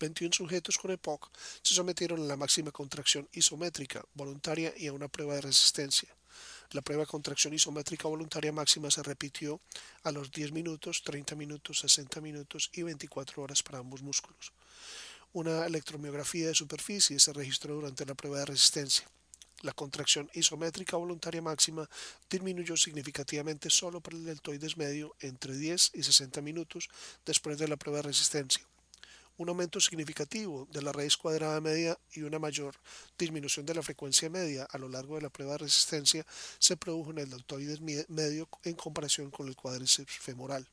21 0.00 0.32
sujetos 0.32 0.78
con 0.78 0.90
EPOC 0.90 1.30
se 1.62 1.74
sometieron 1.74 2.20
a 2.20 2.24
la 2.24 2.36
máxima 2.36 2.72
contracción 2.72 3.28
isométrica 3.32 4.04
voluntaria 4.14 4.74
y 4.76 4.88
a 4.88 4.92
una 4.92 5.08
prueba 5.08 5.34
de 5.34 5.42
resistencia. 5.42 6.08
La 6.72 6.82
prueba 6.82 7.04
de 7.04 7.06
contracción 7.06 7.54
isométrica 7.54 8.08
voluntaria 8.08 8.52
máxima 8.52 8.90
se 8.90 9.02
repitió 9.02 9.60
a 10.02 10.10
los 10.10 10.32
10 10.32 10.52
minutos, 10.52 11.02
30 11.04 11.36
minutos, 11.36 11.80
60 11.80 12.20
minutos 12.20 12.70
y 12.72 12.82
24 12.82 13.42
horas 13.42 13.62
para 13.62 13.78
ambos 13.78 14.02
músculos. 14.02 14.52
Una 15.32 15.66
electromiografía 15.66 16.48
de 16.48 16.54
superficie 16.54 17.18
se 17.20 17.32
registró 17.32 17.74
durante 17.74 18.04
la 18.04 18.14
prueba 18.14 18.38
de 18.38 18.46
resistencia. 18.46 19.08
La 19.64 19.72
contracción 19.72 20.28
isométrica 20.34 20.98
voluntaria 20.98 21.40
máxima 21.40 21.88
disminuyó 22.28 22.76
significativamente 22.76 23.70
solo 23.70 24.02
para 24.02 24.18
el 24.18 24.26
deltoides 24.26 24.76
medio 24.76 25.16
entre 25.20 25.56
10 25.56 25.92
y 25.94 26.02
60 26.02 26.42
minutos 26.42 26.90
después 27.24 27.56
de 27.56 27.66
la 27.66 27.78
prueba 27.78 28.00
de 28.00 28.08
resistencia. 28.12 28.62
Un 29.38 29.48
aumento 29.48 29.80
significativo 29.80 30.68
de 30.70 30.82
la 30.82 30.92
raíz 30.92 31.16
cuadrada 31.16 31.62
media 31.62 31.98
y 32.12 32.20
una 32.20 32.38
mayor 32.38 32.74
disminución 33.18 33.64
de 33.64 33.74
la 33.74 33.82
frecuencia 33.82 34.28
media 34.28 34.64
a 34.64 34.76
lo 34.76 34.90
largo 34.90 35.14
de 35.14 35.22
la 35.22 35.30
prueba 35.30 35.52
de 35.52 35.64
resistencia 35.64 36.26
se 36.58 36.76
produjo 36.76 37.12
en 37.12 37.20
el 37.20 37.30
deltoides 37.30 37.80
medio 37.80 38.46
en 38.64 38.74
comparación 38.74 39.30
con 39.30 39.48
el 39.48 39.56
cuádriceps 39.56 40.18
femoral. 40.18 40.68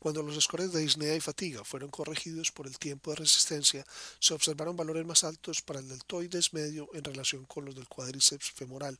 Cuando 0.00 0.22
los 0.22 0.42
scores 0.42 0.72
de 0.72 0.80
disnea 0.80 1.14
y 1.14 1.20
fatiga 1.20 1.62
fueron 1.62 1.90
corregidos 1.90 2.50
por 2.50 2.66
el 2.66 2.78
tiempo 2.78 3.10
de 3.10 3.18
resistencia, 3.18 3.84
se 4.18 4.32
observaron 4.32 4.74
valores 4.74 5.04
más 5.04 5.24
altos 5.24 5.60
para 5.60 5.80
el 5.80 5.88
deltoides 5.88 6.54
medio 6.54 6.88
en 6.94 7.04
relación 7.04 7.44
con 7.44 7.66
los 7.66 7.74
del 7.74 7.86
cuádriceps 7.86 8.50
femoral. 8.50 8.98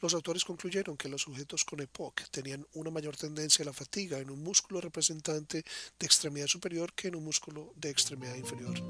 Los 0.00 0.12
autores 0.12 0.44
concluyeron 0.44 0.96
que 0.96 1.08
los 1.08 1.22
sujetos 1.22 1.64
con 1.64 1.80
EPOC 1.80 2.28
tenían 2.32 2.66
una 2.74 2.90
mayor 2.90 3.16
tendencia 3.16 3.62
a 3.62 3.66
la 3.66 3.72
fatiga 3.72 4.18
en 4.18 4.28
un 4.28 4.42
músculo 4.42 4.80
representante 4.80 5.64
de 5.98 6.06
extremidad 6.06 6.48
superior 6.48 6.92
que 6.94 7.06
en 7.08 7.14
un 7.14 7.24
músculo 7.24 7.72
de 7.76 7.90
extremidad 7.90 8.34
inferior. 8.34 8.82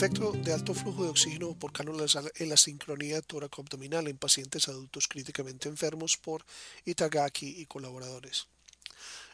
Efecto 0.00 0.32
de 0.32 0.54
alto 0.54 0.72
flujo 0.72 1.04
de 1.04 1.10
oxígeno 1.10 1.54
por 1.58 1.74
cánula 1.74 2.06
en 2.36 2.48
la 2.48 2.56
sincronía 2.56 3.20
tóraco-abdominal 3.20 4.08
en 4.08 4.16
pacientes 4.16 4.66
adultos 4.66 5.06
críticamente 5.06 5.68
enfermos 5.68 6.16
por 6.16 6.42
Itagaki 6.86 7.60
y 7.60 7.66
colaboradores. 7.66 8.46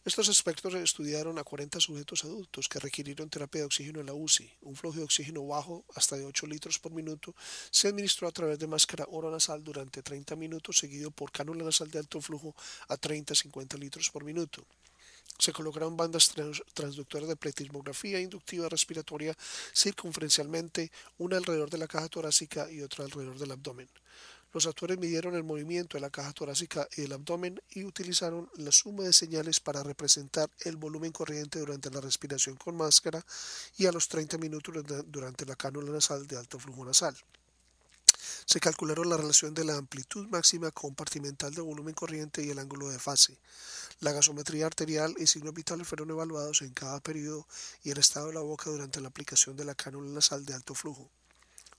Estos 0.04 0.26
expertos 0.26 0.74
estudiaron 0.74 1.38
a 1.38 1.44
40 1.44 1.78
sujetos 1.78 2.24
adultos 2.24 2.68
que 2.68 2.80
requirieron 2.80 3.30
terapia 3.30 3.60
de 3.60 3.66
oxígeno 3.66 4.00
en 4.00 4.06
la 4.06 4.14
UCI. 4.14 4.50
Un 4.62 4.74
flujo 4.74 4.98
de 4.98 5.04
oxígeno 5.04 5.46
bajo, 5.46 5.84
hasta 5.94 6.16
de 6.16 6.24
8 6.24 6.48
litros 6.48 6.80
por 6.80 6.90
minuto, 6.90 7.32
se 7.70 7.86
administró 7.86 8.26
a 8.26 8.32
través 8.32 8.58
de 8.58 8.66
máscara 8.66 9.06
oronasal 9.08 9.62
durante 9.62 10.02
30 10.02 10.34
minutos, 10.34 10.78
seguido 10.78 11.12
por 11.12 11.30
cánula 11.30 11.62
nasal 11.62 11.92
de 11.92 12.00
alto 12.00 12.20
flujo 12.20 12.56
a 12.88 12.96
30-50 12.96 13.78
litros 13.78 14.10
por 14.10 14.24
minuto. 14.24 14.66
Se 15.38 15.52
colocaron 15.52 15.96
bandas 15.96 16.32
transductoras 16.74 17.28
de 17.28 17.36
pletismografía 17.36 18.20
inductiva 18.20 18.68
respiratoria 18.68 19.36
circunferencialmente, 19.74 20.90
una 21.18 21.36
alrededor 21.36 21.70
de 21.70 21.78
la 21.78 21.86
caja 21.86 22.08
torácica 22.08 22.70
y 22.70 22.82
otra 22.82 23.04
alrededor 23.04 23.38
del 23.38 23.52
abdomen. 23.52 23.88
Los 24.52 24.66
autores 24.66 24.98
midieron 24.98 25.34
el 25.34 25.44
movimiento 25.44 25.98
de 25.98 26.00
la 26.00 26.08
caja 26.08 26.32
torácica 26.32 26.88
y 26.96 27.02
del 27.02 27.12
abdomen 27.12 27.60
y 27.70 27.84
utilizaron 27.84 28.50
la 28.56 28.72
suma 28.72 29.04
de 29.04 29.12
señales 29.12 29.60
para 29.60 29.82
representar 29.82 30.50
el 30.60 30.76
volumen 30.76 31.12
corriente 31.12 31.58
durante 31.58 31.90
la 31.90 32.00
respiración 32.00 32.56
con 32.56 32.74
máscara 32.74 33.22
y 33.76 33.84
a 33.84 33.92
los 33.92 34.08
30 34.08 34.38
minutos 34.38 34.74
durante 35.06 35.44
la 35.44 35.56
cánula 35.56 35.92
nasal 35.92 36.26
de 36.26 36.38
alto 36.38 36.58
flujo 36.58 36.86
nasal. 36.86 37.14
Se 38.46 38.60
calcularon 38.60 39.10
la 39.10 39.16
relación 39.16 39.54
de 39.54 39.64
la 39.64 39.76
amplitud 39.76 40.28
máxima 40.28 40.70
compartimental 40.70 41.52
de 41.52 41.62
volumen 41.62 41.94
corriente 41.94 42.44
y 42.44 42.50
el 42.50 42.60
ángulo 42.60 42.88
de 42.88 43.00
fase. 43.00 43.36
La 43.98 44.12
gasometría 44.12 44.66
arterial 44.66 45.16
y 45.18 45.26
signos 45.26 45.52
vitales 45.52 45.88
fueron 45.88 46.10
evaluados 46.10 46.62
en 46.62 46.72
cada 46.72 47.00
periodo 47.00 47.48
y 47.82 47.90
el 47.90 47.98
estado 47.98 48.28
de 48.28 48.34
la 48.34 48.42
boca 48.42 48.70
durante 48.70 49.00
la 49.00 49.08
aplicación 49.08 49.56
de 49.56 49.64
la 49.64 49.74
cánula 49.74 50.08
nasal 50.12 50.46
de 50.46 50.54
alto 50.54 50.76
flujo. 50.76 51.10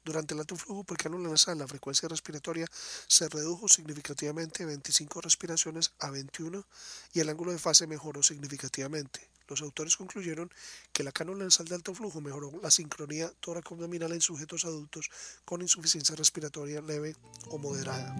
Durante 0.03 0.33
el 0.33 0.41
alto 0.41 0.57
flujo 0.57 0.83
por 0.83 0.97
cánula 0.97 1.29
nasal, 1.29 1.57
la 1.57 1.69
frecuencia 1.69 2.09
respiratoria 2.09 2.67
se 3.07 3.29
redujo 3.29 3.69
significativamente 3.69 4.63
de 4.63 4.65
25 4.65 5.21
respiraciones 5.21 5.93
a 5.99 6.09
21 6.09 6.65
y 7.13 7.21
el 7.21 7.29
ángulo 7.29 7.53
de 7.53 7.59
fase 7.59 7.87
mejoró 7.87 8.21
significativamente. 8.21 9.36
Los 9.47 9.61
autores 9.61 9.95
concluyeron 9.95 10.51
que 10.91 11.03
la 11.03 11.11
cánula 11.11 11.45
nasal 11.45 11.67
de 11.67 11.75
alto 11.75 11.93
flujo 11.93 12.21
mejoró 12.21 12.51
la 12.61 12.71
sincronía 12.71 13.31
tóraco-abdominal 13.39 14.11
en 14.11 14.21
sujetos 14.21 14.65
adultos 14.65 15.09
con 15.45 15.61
insuficiencia 15.61 16.15
respiratoria 16.15 16.81
leve 16.81 17.15
o 17.49 17.57
moderada. 17.57 18.15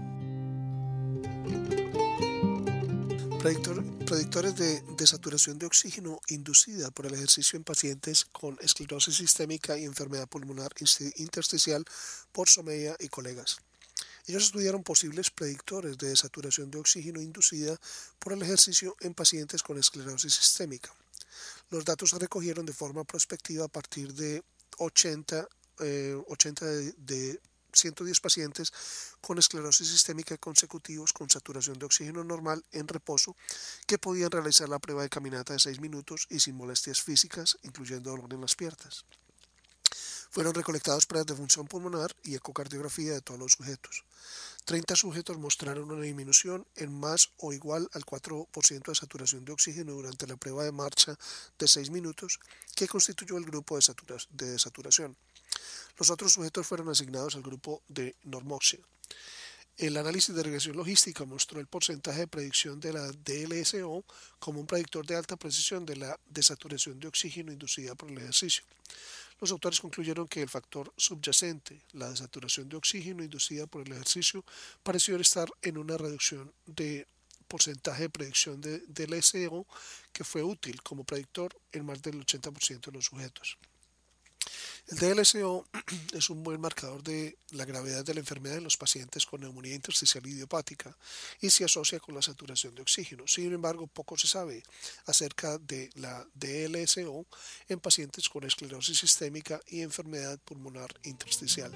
predictores 4.06 4.56
de 4.56 4.82
desaturación 4.98 5.58
de 5.58 5.68
oxígeno 5.68 6.20
inducida 6.28 6.92
por 6.92 7.06
el 7.06 7.14
ejercicio 7.14 7.56
en 7.56 7.64
pacientes 7.64 8.26
con 8.26 8.58
esclerosis 8.62 9.16
sistémica 9.16 9.78
y 9.78 9.86
enfermedad 9.86 10.28
pulmonar 10.28 10.74
intersticial 11.16 11.86
por 12.34 12.50
Someya 12.50 12.98
y 13.00 13.08
colegas. 13.08 13.60
Ellos 14.28 14.44
estudiaron 14.44 14.84
posibles 14.84 15.32
predictores 15.32 15.98
de 15.98 16.10
desaturación 16.10 16.70
de 16.70 16.80
oxígeno 16.80 17.22
inducida 17.22 17.80
por 18.20 18.34
el 18.34 18.42
ejercicio 18.42 18.98
en 19.00 19.14
pacientes 19.14 19.64
con 19.64 19.78
esclerosis 19.78 20.34
sistémica. 20.34 20.94
Los 21.70 21.86
datos 21.86 22.12
se 22.12 22.20
recogieron 22.20 22.66
de 22.66 22.74
forma 22.74 23.04
prospectiva 23.04 23.66
a 23.66 23.68
partir 23.68 24.14
de 24.14 24.44
80, 24.78 25.48
80 26.28 26.66
eh, 26.66 26.94
de, 26.98 27.42
110 27.74 28.20
pacientes 28.20 28.74
con 29.22 29.38
esclerosis 29.38 29.88
sistémica 29.88 30.38
consecutivos 30.38 31.14
con 31.14 31.30
saturación 31.30 31.78
de 31.78 31.86
oxígeno 31.86 32.24
normal 32.24 32.64
en 32.72 32.88
reposo 32.88 33.36
que 33.86 34.00
podían 34.00 34.32
realizar 34.32 34.70
la 34.70 34.80
prueba 34.80 35.04
de 35.04 35.10
caminata 35.10 35.54
de 35.54 35.60
6 35.60 35.80
minutos 35.80 36.28
y 36.30 36.40
sin 36.40 36.56
molestias 36.56 37.02
físicas, 37.02 37.58
incluyendo 37.64 38.12
dolor 38.12 38.34
en 38.34 38.42
las 38.42 38.56
piernas. 38.56 39.06
Fueron 40.38 40.54
recolectados 40.54 41.08
pruebas 41.08 41.26
de 41.26 41.34
función 41.34 41.66
pulmonar 41.66 42.16
y 42.24 42.36
ecocardiografía 42.36 43.14
de 43.14 43.22
todos 43.22 43.40
los 43.40 43.54
sujetos. 43.54 44.04
30 44.66 44.96
sujetos 44.96 45.36
mostraron 45.40 45.90
una 45.90 46.04
disminución 46.04 46.64
en 46.76 46.94
más 46.94 47.32
o 47.38 47.54
igual 47.54 47.90
al 47.94 48.06
4% 48.06 48.86
de 48.86 48.94
saturación 48.94 49.46
de 49.46 49.54
oxígeno 49.54 49.94
durante 49.94 50.28
la 50.28 50.38
prueba 50.38 50.64
de 50.64 50.72
marcha 50.72 51.18
de 51.58 51.68
6 51.68 51.90
minutos 51.90 52.40
que 52.76 52.88
constituyó 52.88 53.36
el 53.40 53.46
grupo 53.46 53.80
de, 53.80 54.46
desaturación. 54.46 55.18
Los 55.98 56.12
otros 56.12 56.34
sujetos 56.34 56.68
fueron 56.68 56.90
asignados 56.90 57.34
al 57.34 57.42
grupo 57.42 57.82
de 57.88 58.16
normoxia. 58.26 58.78
El 59.76 59.98
análisis 59.98 60.36
de 60.36 60.44
regresión 60.44 60.78
logística 60.78 61.26
mostró 61.26 61.60
el 61.60 61.66
porcentaje 61.66 62.20
de 62.20 62.28
predicción 62.28 62.80
de 62.80 62.94
la 62.94 63.12
DLSO 63.12 64.06
como 64.38 64.60
un 64.60 64.68
predictor 64.68 65.04
de 65.04 65.16
alta 65.16 65.36
precisión 65.36 65.84
de 65.84 65.96
la 65.96 66.20
desaturación 66.30 67.00
de 67.00 67.08
oxígeno 67.08 67.52
inducida 67.52 67.96
por 67.96 68.12
el 68.12 68.20
ejercicio. 68.20 68.64
Los 69.40 69.52
autores 69.52 69.80
concluyeron 69.80 70.28
que 70.28 70.42
el 70.42 70.50
factor 70.50 70.92
subyacente, 70.98 71.82
la 71.94 72.10
desaturación 72.10 72.70
de 72.70 72.78
oxígeno 72.78 73.24
inducida 73.24 73.68
por 73.68 73.86
el 73.86 73.94
ejercicio, 73.94 74.44
pareció 74.84 75.16
estar 75.18 75.48
en 75.62 75.78
una 75.78 75.98
reducción 75.98 76.52
de 76.66 77.08
porcentaje 77.48 78.04
de 78.04 78.10
predicción 78.10 78.60
de, 78.62 78.80
del 78.88 79.22
SEO 79.24 79.66
que 80.12 80.24
fue 80.24 80.44
útil 80.44 80.82
como 80.82 81.04
predictor 81.04 81.56
en 81.72 81.86
más 81.86 82.02
del 82.02 82.26
80% 82.26 82.86
de 82.88 82.92
los 82.92 83.06
sujetos. 83.06 83.58
El 84.88 85.00
DLSO 85.00 85.66
es 86.14 86.30
un 86.30 86.44
buen 86.44 86.62
marcador 86.62 87.04
de 87.04 87.38
la 87.52 87.66
gravedad 87.66 88.06
de 88.06 88.14
la 88.14 88.22
enfermedad 88.22 88.58
en 88.58 88.64
los 88.64 88.78
pacientes 88.78 89.26
con 89.26 89.42
neumonía 89.42 89.76
intersticial 89.76 90.26
idiopática 90.26 90.96
y 91.42 91.50
se 91.50 91.66
asocia 91.66 92.00
con 92.00 92.16
la 92.16 92.22
saturación 92.22 92.74
de 92.74 92.84
oxígeno. 92.84 93.28
Sin 93.28 93.52
embargo, 93.52 93.88
poco 93.88 94.18
se 94.18 94.28
sabe 94.28 94.64
acerca 95.06 95.58
de 95.58 95.90
la 95.96 96.26
DLSO 96.36 97.26
en 97.68 97.80
pacientes 97.82 98.30
con 98.30 98.46
esclerosis 98.46 99.00
sistémica 99.00 99.60
y 99.68 99.82
enfermedad 99.82 100.40
pulmonar 100.40 100.98
intersticial. 101.04 101.74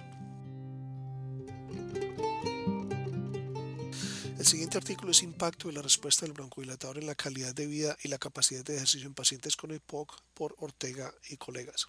El 4.39 4.47
siguiente 4.47 4.77
artículo 4.77 5.11
es 5.11 5.21
Impacto 5.21 5.67
de 5.67 5.73
la 5.73 5.81
respuesta 5.81 6.25
del 6.25 6.33
broncodilatador 6.33 6.97
en 6.97 7.07
la 7.07 7.15
calidad 7.15 7.53
de 7.53 7.67
vida 7.67 7.97
y 8.03 8.07
la 8.07 8.17
capacidad 8.17 8.63
de 8.63 8.77
ejercicio 8.77 9.05
en 9.05 9.13
pacientes 9.13 9.57
con 9.57 9.71
EPOC 9.71 10.19
por 10.33 10.55
Ortega 10.59 11.13
y 11.29 11.35
colegas. 11.35 11.87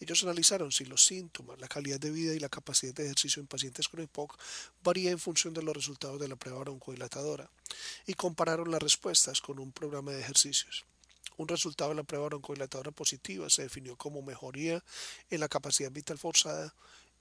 Ellos 0.00 0.22
analizaron 0.22 0.72
si 0.72 0.84
los 0.84 1.04
síntomas, 1.04 1.60
la 1.60 1.68
calidad 1.68 1.98
de 1.98 2.10
vida 2.10 2.34
y 2.34 2.38
la 2.38 2.48
capacidad 2.48 2.94
de 2.94 3.04
ejercicio 3.04 3.40
en 3.40 3.46
pacientes 3.46 3.88
con 3.88 4.00
EPOC 4.00 4.38
varía 4.82 5.10
en 5.10 5.18
función 5.18 5.54
de 5.54 5.62
los 5.62 5.76
resultados 5.76 6.20
de 6.20 6.28
la 6.28 6.36
prueba 6.36 6.60
broncodilatadora 6.60 7.50
y 8.06 8.14
compararon 8.14 8.70
las 8.70 8.82
respuestas 8.82 9.40
con 9.40 9.58
un 9.58 9.72
programa 9.72 10.12
de 10.12 10.20
ejercicios. 10.20 10.84
Un 11.36 11.48
resultado 11.48 11.90
de 11.90 11.96
la 11.96 12.02
prueba 12.02 12.26
broncodilatadora 12.26 12.90
positiva 12.90 13.50
se 13.50 13.62
definió 13.62 13.96
como 13.96 14.22
mejoría 14.22 14.82
en 15.28 15.40
la 15.40 15.48
capacidad 15.48 15.90
vital 15.90 16.18
forzada 16.18 16.74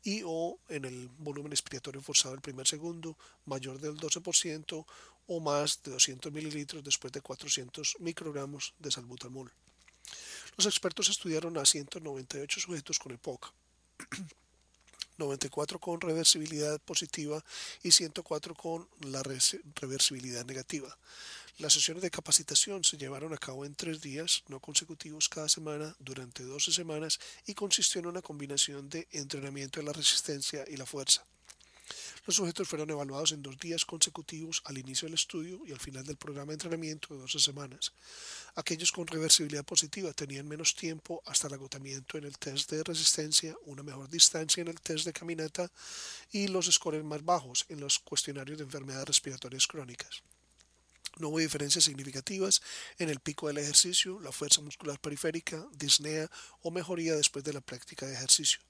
y 0.03 0.21
o 0.23 0.59
en 0.69 0.85
el 0.85 1.09
volumen 1.17 1.51
expiratorio 1.51 2.01
forzado 2.01 2.33
del 2.33 2.41
primer 2.41 2.67
segundo 2.67 3.17
mayor 3.45 3.79
del 3.79 3.97
12% 3.97 4.85
o 5.27 5.39
más 5.39 5.81
de 5.83 5.91
200 5.91 6.31
mililitros 6.31 6.83
después 6.83 7.11
de 7.11 7.21
400 7.21 7.97
microgramos 7.99 8.73
de 8.79 8.91
salbutamol. 8.91 9.51
Los 10.57 10.67
expertos 10.67 11.09
estudiaron 11.09 11.57
a 11.57 11.65
198 11.65 12.59
sujetos 12.59 12.97
con 12.97 13.11
EPOC, 13.11 13.53
94 15.17 15.79
con 15.79 15.99
reversibilidad 15.99 16.79
positiva 16.81 17.43
y 17.83 17.91
104 17.91 18.55
con 18.55 18.87
la 19.01 19.21
reversibilidad 19.23 20.45
negativa. 20.45 20.97
Las 21.57 21.73
sesiones 21.73 22.03
de 22.03 22.11
capacitación 22.11 22.83
se 22.83 22.97
llevaron 22.97 23.33
a 23.33 23.37
cabo 23.37 23.65
en 23.65 23.75
tres 23.75 24.01
días 24.01 24.43
no 24.47 24.59
consecutivos 24.59 25.29
cada 25.29 25.47
semana 25.47 25.95
durante 25.99 26.43
12 26.43 26.71
semanas 26.71 27.19
y 27.45 27.53
consistió 27.53 27.99
en 27.99 28.07
una 28.07 28.21
combinación 28.21 28.89
de 28.89 29.07
entrenamiento 29.11 29.79
de 29.79 29.85
la 29.85 29.93
resistencia 29.93 30.65
y 30.67 30.77
la 30.77 30.85
fuerza. 30.85 31.25
Los 32.25 32.37
sujetos 32.37 32.67
fueron 32.67 32.89
evaluados 32.89 33.33
en 33.33 33.43
dos 33.43 33.55
días 33.59 33.85
consecutivos 33.85 34.63
al 34.65 34.79
inicio 34.79 35.05
del 35.05 35.13
estudio 35.13 35.61
y 35.67 35.71
al 35.71 35.79
final 35.79 36.03
del 36.03 36.17
programa 36.17 36.47
de 36.47 36.53
entrenamiento 36.53 37.13
de 37.13 37.19
12 37.19 37.39
semanas. 37.39 37.93
Aquellos 38.55 38.91
con 38.91 39.05
reversibilidad 39.05 39.63
positiva 39.63 40.11
tenían 40.11 40.47
menos 40.47 40.73
tiempo 40.73 41.21
hasta 41.27 41.47
el 41.47 41.53
agotamiento 41.53 42.17
en 42.17 42.23
el 42.23 42.35
test 42.39 42.71
de 42.71 42.83
resistencia, 42.83 43.55
una 43.65 43.83
mejor 43.83 44.09
distancia 44.09 44.61
en 44.61 44.69
el 44.69 44.81
test 44.81 45.05
de 45.05 45.13
caminata 45.13 45.71
y 46.31 46.47
los 46.47 46.65
scores 46.65 47.03
más 47.03 47.23
bajos 47.23 47.65
en 47.69 47.79
los 47.79 47.99
cuestionarios 47.99 48.57
de 48.57 48.63
enfermedades 48.63 49.07
respiratorias 49.07 49.67
crónicas. 49.67 50.23
No 51.17 51.29
hubo 51.29 51.37
diferencias 51.37 51.83
significativas 51.83 52.59
en 52.97 53.09
el 53.09 53.19
pico 53.19 53.47
del 53.47 53.59
ejercicio, 53.59 54.19
la 54.19 54.31
fuerza 54.31 54.61
muscular 54.61 54.99
periférica, 54.99 55.63
disnea 55.73 56.29
o 56.63 56.71
mejoría 56.71 57.15
después 57.15 57.45
de 57.45 57.53
la 57.53 57.61
práctica 57.61 58.07
de 58.07 58.15
ejercicio. 58.15 58.61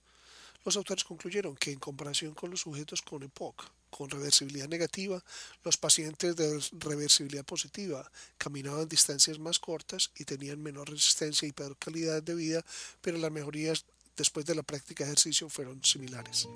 Los 0.65 0.77
autores 0.77 1.03
concluyeron 1.03 1.55
que 1.55 1.71
en 1.71 1.79
comparación 1.79 2.33
con 2.33 2.49
los 2.49 2.61
sujetos 2.61 3.03
con 3.03 3.21
EPOC, 3.21 3.69
con 3.91 4.09
reversibilidad 4.09 4.67
negativa, 4.67 5.23
los 5.63 5.77
pacientes 5.77 6.35
de 6.35 6.59
reversibilidad 6.79 7.45
positiva 7.45 8.11
caminaban 8.39 8.89
distancias 8.89 9.37
más 9.37 9.59
cortas 9.59 10.09
y 10.17 10.25
tenían 10.25 10.61
menor 10.61 10.89
resistencia 10.89 11.47
y 11.47 11.51
peor 11.51 11.77
calidad 11.77 12.23
de 12.23 12.33
vida, 12.33 12.65
pero 12.99 13.19
las 13.19 13.31
mejorías 13.31 13.85
después 14.17 14.45
de 14.47 14.55
la 14.55 14.63
práctica 14.63 15.03
de 15.03 15.11
ejercicio 15.11 15.49
fueron 15.49 15.83
similares. 15.83 16.47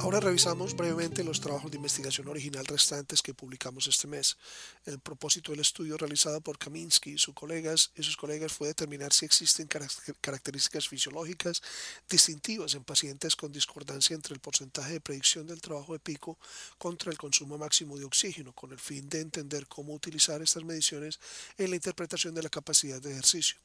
Ahora 0.00 0.20
revisamos 0.20 0.76
brevemente 0.76 1.24
los 1.24 1.40
trabajos 1.40 1.72
de 1.72 1.76
investigación 1.76 2.28
original 2.28 2.64
restantes 2.66 3.20
que 3.20 3.34
publicamos 3.34 3.88
este 3.88 4.06
mes. 4.06 4.36
El 4.86 5.00
propósito 5.00 5.50
del 5.50 5.60
estudio 5.60 5.96
realizado 5.96 6.40
por 6.40 6.56
Kaminsky 6.56 7.10
y 7.10 7.18
sus 7.18 7.34
colegas, 7.34 7.90
y 7.96 8.04
sus 8.04 8.16
colegas 8.16 8.52
fue 8.52 8.68
determinar 8.68 9.12
si 9.12 9.26
existen 9.26 9.68
características 10.20 10.86
fisiológicas 10.86 11.62
distintivas 12.08 12.74
en 12.74 12.84
pacientes 12.84 13.34
con 13.34 13.50
discordancia 13.50 14.14
entre 14.14 14.34
el 14.34 14.40
porcentaje 14.40 14.92
de 14.92 15.00
predicción 15.00 15.48
del 15.48 15.60
trabajo 15.60 15.94
de 15.94 15.98
pico 15.98 16.38
contra 16.78 17.10
el 17.10 17.18
consumo 17.18 17.58
máximo 17.58 17.98
de 17.98 18.04
oxígeno, 18.04 18.52
con 18.52 18.70
el 18.70 18.78
fin 18.78 19.08
de 19.08 19.20
entender 19.20 19.66
cómo 19.66 19.94
utilizar 19.94 20.40
estas 20.40 20.62
mediciones 20.62 21.18
en 21.58 21.70
la 21.70 21.76
interpretación 21.76 22.34
de 22.34 22.44
la 22.44 22.50
capacidad 22.50 23.02
de 23.02 23.10
ejercicio. 23.10 23.58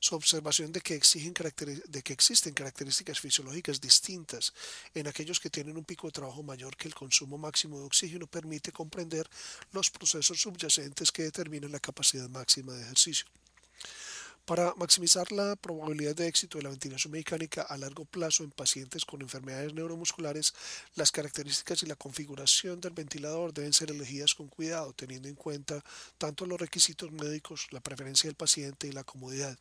Su 0.00 0.14
observación 0.14 0.72
de 0.72 0.80
que, 0.80 0.94
existen 0.94 2.54
características 2.54 3.20
fisiológicas 3.20 3.80
distintas 3.80 4.52
en 4.94 5.06
aquellos 5.06 5.40
que 5.40 5.50
tienen 5.50 5.76
un 5.76 5.84
pico 5.84 6.06
de 6.06 6.12
trabajo 6.12 6.42
mayor 6.42 6.76
que 6.76 6.88
el 6.88 6.94
consumo 6.94 7.38
máximo 7.38 7.78
de 7.78 7.86
oxígeno 7.86 8.26
permite 8.26 8.72
comprender 8.72 9.28
los 9.72 9.90
procesos 9.90 10.40
subyacentes 10.40 11.12
que 11.12 11.24
determinan 11.24 11.72
la 11.72 11.80
capacidad 11.80 12.28
máxima 12.28 12.74
de 12.74 12.82
ejercicio. 12.82 13.26
Para 14.46 14.74
maximizar 14.76 15.32
la 15.32 15.56
probabilidad 15.56 16.14
de 16.14 16.28
éxito 16.28 16.58
de 16.58 16.62
la 16.62 16.70
ventilación 16.70 17.10
mecánica 17.10 17.62
a 17.62 17.76
largo 17.76 18.04
plazo 18.04 18.44
en 18.44 18.52
pacientes 18.52 19.04
con 19.04 19.20
enfermedades 19.20 19.74
neuromusculares, 19.74 20.54
las 20.94 21.10
características 21.10 21.82
y 21.82 21.86
la 21.86 21.96
configuración 21.96 22.80
del 22.80 22.92
ventilador 22.92 23.52
deben 23.52 23.72
ser 23.72 23.90
elegidas 23.90 24.36
con 24.36 24.46
cuidado, 24.46 24.92
teniendo 24.92 25.26
en 25.26 25.34
cuenta 25.34 25.82
tanto 26.16 26.46
los 26.46 26.60
requisitos 26.60 27.10
médicos, 27.10 27.66
la 27.72 27.80
preferencia 27.80 28.28
del 28.28 28.36
paciente 28.36 28.86
y 28.86 28.92
la 28.92 29.02
comodidad. 29.02 29.58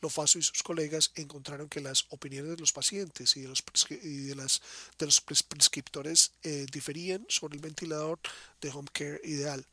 Lofaso 0.00 0.38
y 0.38 0.42
sus 0.42 0.62
colegas 0.62 1.10
encontraron 1.16 1.68
que 1.68 1.80
las 1.80 2.06
opiniones 2.10 2.52
de 2.52 2.58
los 2.58 2.70
pacientes 2.70 3.36
y 3.36 3.40
de 3.40 3.48
los, 3.48 4.62
de 4.96 5.06
los 5.06 5.20
prescriptores 5.22 6.30
eh, 6.44 6.66
diferían 6.70 7.26
sobre 7.28 7.56
el 7.56 7.62
ventilador 7.62 8.20
de 8.60 8.70
home 8.70 8.88
care 8.92 9.20
ideal. 9.24 9.66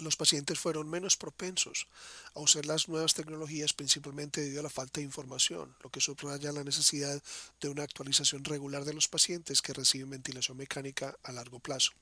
Los 0.00 0.16
pacientes 0.16 0.58
fueron 0.58 0.88
menos 0.88 1.16
propensos 1.16 1.86
a 2.34 2.40
usar 2.40 2.66
las 2.66 2.88
nuevas 2.88 3.14
tecnologías 3.14 3.72
principalmente 3.72 4.40
debido 4.40 4.60
a 4.60 4.64
la 4.64 4.70
falta 4.70 5.00
de 5.00 5.04
información, 5.04 5.74
lo 5.82 5.90
que 5.90 6.00
subraya 6.00 6.52
la 6.52 6.64
necesidad 6.64 7.22
de 7.60 7.68
una 7.68 7.82
actualización 7.82 8.44
regular 8.44 8.84
de 8.84 8.94
los 8.94 9.08
pacientes 9.08 9.62
que 9.62 9.72
reciben 9.72 10.10
ventilación 10.10 10.56
mecánica 10.56 11.16
a 11.22 11.32
largo 11.32 11.58
plazo. 11.58 11.92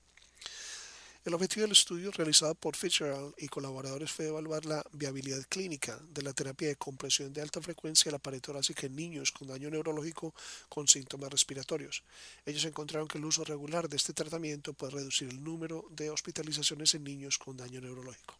El 1.22 1.34
objetivo 1.34 1.64
del 1.64 1.72
estudio 1.72 2.10
realizado 2.12 2.54
por 2.54 2.76
Fitzgerald 2.76 3.34
y 3.36 3.46
colaboradores 3.48 4.10
fue 4.10 4.28
evaluar 4.28 4.64
la 4.64 4.82
viabilidad 4.92 5.44
clínica 5.50 6.00
de 6.14 6.22
la 6.22 6.32
terapia 6.32 6.68
de 6.68 6.76
compresión 6.76 7.30
de 7.34 7.42
alta 7.42 7.60
frecuencia 7.60 8.08
de 8.08 8.12
la 8.12 8.18
pared 8.18 8.40
torácica 8.40 8.86
en 8.86 8.96
niños 8.96 9.30
con 9.30 9.46
daño 9.46 9.68
neurológico 9.68 10.34
con 10.70 10.88
síntomas 10.88 11.30
respiratorios. 11.30 12.04
Ellos 12.46 12.64
encontraron 12.64 13.06
que 13.06 13.18
el 13.18 13.26
uso 13.26 13.44
regular 13.44 13.86
de 13.90 13.98
este 13.98 14.14
tratamiento 14.14 14.72
puede 14.72 14.94
reducir 14.94 15.28
el 15.28 15.44
número 15.44 15.84
de 15.90 16.08
hospitalizaciones 16.08 16.94
en 16.94 17.04
niños 17.04 17.36
con 17.36 17.54
daño 17.54 17.82
neurológico. 17.82 18.34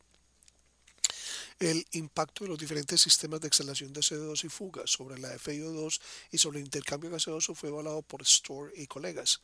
El 1.61 1.87
impacto 1.93 2.45
de 2.45 2.49
los 2.49 2.59
diferentes 2.59 3.03
sistemas 3.03 3.39
de 3.43 3.49
exhalación 3.49 3.93
de 3.93 4.01
CO2 4.01 4.45
y 4.45 4.49
fugas 4.49 4.89
sobre 4.89 5.19
la 5.19 5.29
FiO2 5.37 6.01
y 6.31 6.39
sobre 6.39 6.59
el 6.59 6.65
intercambio 6.65 7.11
gaseoso 7.11 7.55
fue 7.55 7.69
evaluado 7.69 8.01
por 8.01 8.23
Store 8.23 8.73
y 8.75 8.87
colegas. 8.87 9.43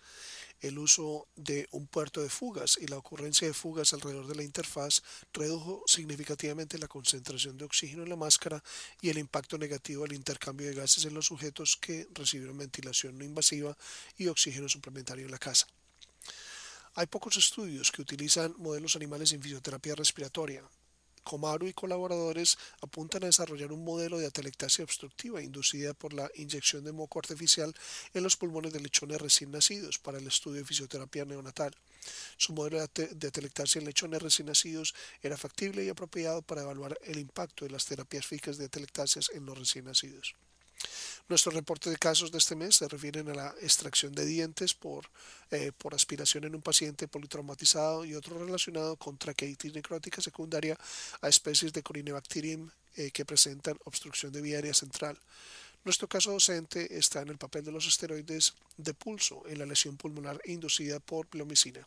El 0.62 0.78
uso 0.78 1.28
de 1.36 1.68
un 1.72 1.86
puerto 1.86 2.22
de 2.22 2.30
fugas 2.30 2.78
y 2.80 2.86
la 2.86 2.96
ocurrencia 2.96 3.46
de 3.46 3.52
fugas 3.52 3.92
alrededor 3.92 4.28
de 4.28 4.34
la 4.34 4.44
interfaz 4.44 5.02
redujo 5.34 5.84
significativamente 5.86 6.78
la 6.78 6.88
concentración 6.88 7.58
de 7.58 7.66
oxígeno 7.66 8.04
en 8.04 8.08
la 8.08 8.16
máscara 8.16 8.64
y 9.02 9.10
el 9.10 9.18
impacto 9.18 9.58
negativo 9.58 10.04
del 10.04 10.14
intercambio 10.14 10.68
de 10.68 10.74
gases 10.74 11.04
en 11.04 11.12
los 11.12 11.26
sujetos 11.26 11.76
que 11.76 12.08
recibieron 12.14 12.56
ventilación 12.56 13.18
no 13.18 13.26
invasiva 13.26 13.76
y 14.16 14.28
oxígeno 14.28 14.70
suplementario 14.70 15.26
en 15.26 15.32
la 15.32 15.38
casa. 15.38 15.66
Hay 16.94 17.08
pocos 17.08 17.36
estudios 17.36 17.92
que 17.92 18.00
utilizan 18.00 18.54
modelos 18.56 18.96
animales 18.96 19.34
en 19.34 19.42
fisioterapia 19.42 19.94
respiratoria, 19.94 20.66
Comaru 21.26 21.66
y 21.66 21.72
colaboradores 21.72 22.56
apuntan 22.80 23.24
a 23.24 23.26
desarrollar 23.26 23.72
un 23.72 23.82
modelo 23.82 24.16
de 24.18 24.26
atelectasia 24.26 24.84
obstructiva 24.84 25.42
inducida 25.42 25.92
por 25.92 26.12
la 26.12 26.30
inyección 26.36 26.84
de 26.84 26.92
moco 26.92 27.18
artificial 27.18 27.74
en 28.14 28.22
los 28.22 28.36
pulmones 28.36 28.72
de 28.72 28.78
lechones 28.78 29.20
recién 29.20 29.50
nacidos 29.50 29.98
para 29.98 30.18
el 30.18 30.26
estudio 30.28 30.60
de 30.60 30.64
fisioterapia 30.64 31.24
neonatal. 31.24 31.74
Su 32.36 32.52
modelo 32.52 32.78
de 32.94 33.26
atelectasia 33.26 33.80
en 33.80 33.86
lechones 33.86 34.22
recién 34.22 34.46
nacidos 34.46 34.94
era 35.20 35.36
factible 35.36 35.84
y 35.84 35.88
apropiado 35.88 36.42
para 36.42 36.62
evaluar 36.62 36.96
el 37.02 37.18
impacto 37.18 37.64
de 37.64 37.72
las 37.72 37.86
terapias 37.86 38.24
fijas 38.24 38.56
de 38.56 38.66
atelectasias 38.66 39.28
en 39.34 39.46
los 39.46 39.58
recién 39.58 39.86
nacidos. 39.86 40.36
Nuestro 41.28 41.50
reporte 41.50 41.90
de 41.90 41.96
casos 41.96 42.30
de 42.30 42.38
este 42.38 42.54
mes 42.54 42.76
se 42.76 42.88
refieren 42.88 43.28
a 43.28 43.34
la 43.34 43.54
extracción 43.60 44.12
de 44.12 44.24
dientes 44.24 44.74
por, 44.74 45.10
eh, 45.50 45.72
por 45.76 45.94
aspiración 45.94 46.44
en 46.44 46.54
un 46.54 46.62
paciente 46.62 47.08
politraumatizado 47.08 48.04
y 48.04 48.14
otro 48.14 48.38
relacionado 48.38 48.96
con 48.96 49.18
traqueitis 49.18 49.74
necrótica 49.74 50.22
secundaria 50.22 50.78
a 51.20 51.28
especies 51.28 51.72
de 51.72 51.82
Corynebacterium 51.82 52.70
eh, 52.96 53.10
que 53.10 53.24
presentan 53.24 53.76
obstrucción 53.84 54.32
de 54.32 54.40
vía 54.40 54.56
aérea 54.56 54.74
central. 54.74 55.18
Nuestro 55.84 56.08
caso 56.08 56.32
docente 56.32 56.96
está 56.98 57.22
en 57.22 57.28
el 57.28 57.38
papel 57.38 57.64
de 57.64 57.72
los 57.72 57.86
esteroides 57.86 58.54
de 58.76 58.94
pulso 58.94 59.42
en 59.46 59.58
la 59.58 59.66
lesión 59.66 59.96
pulmonar 59.96 60.40
inducida 60.44 60.98
por 61.00 61.26
plomicina. 61.26 61.86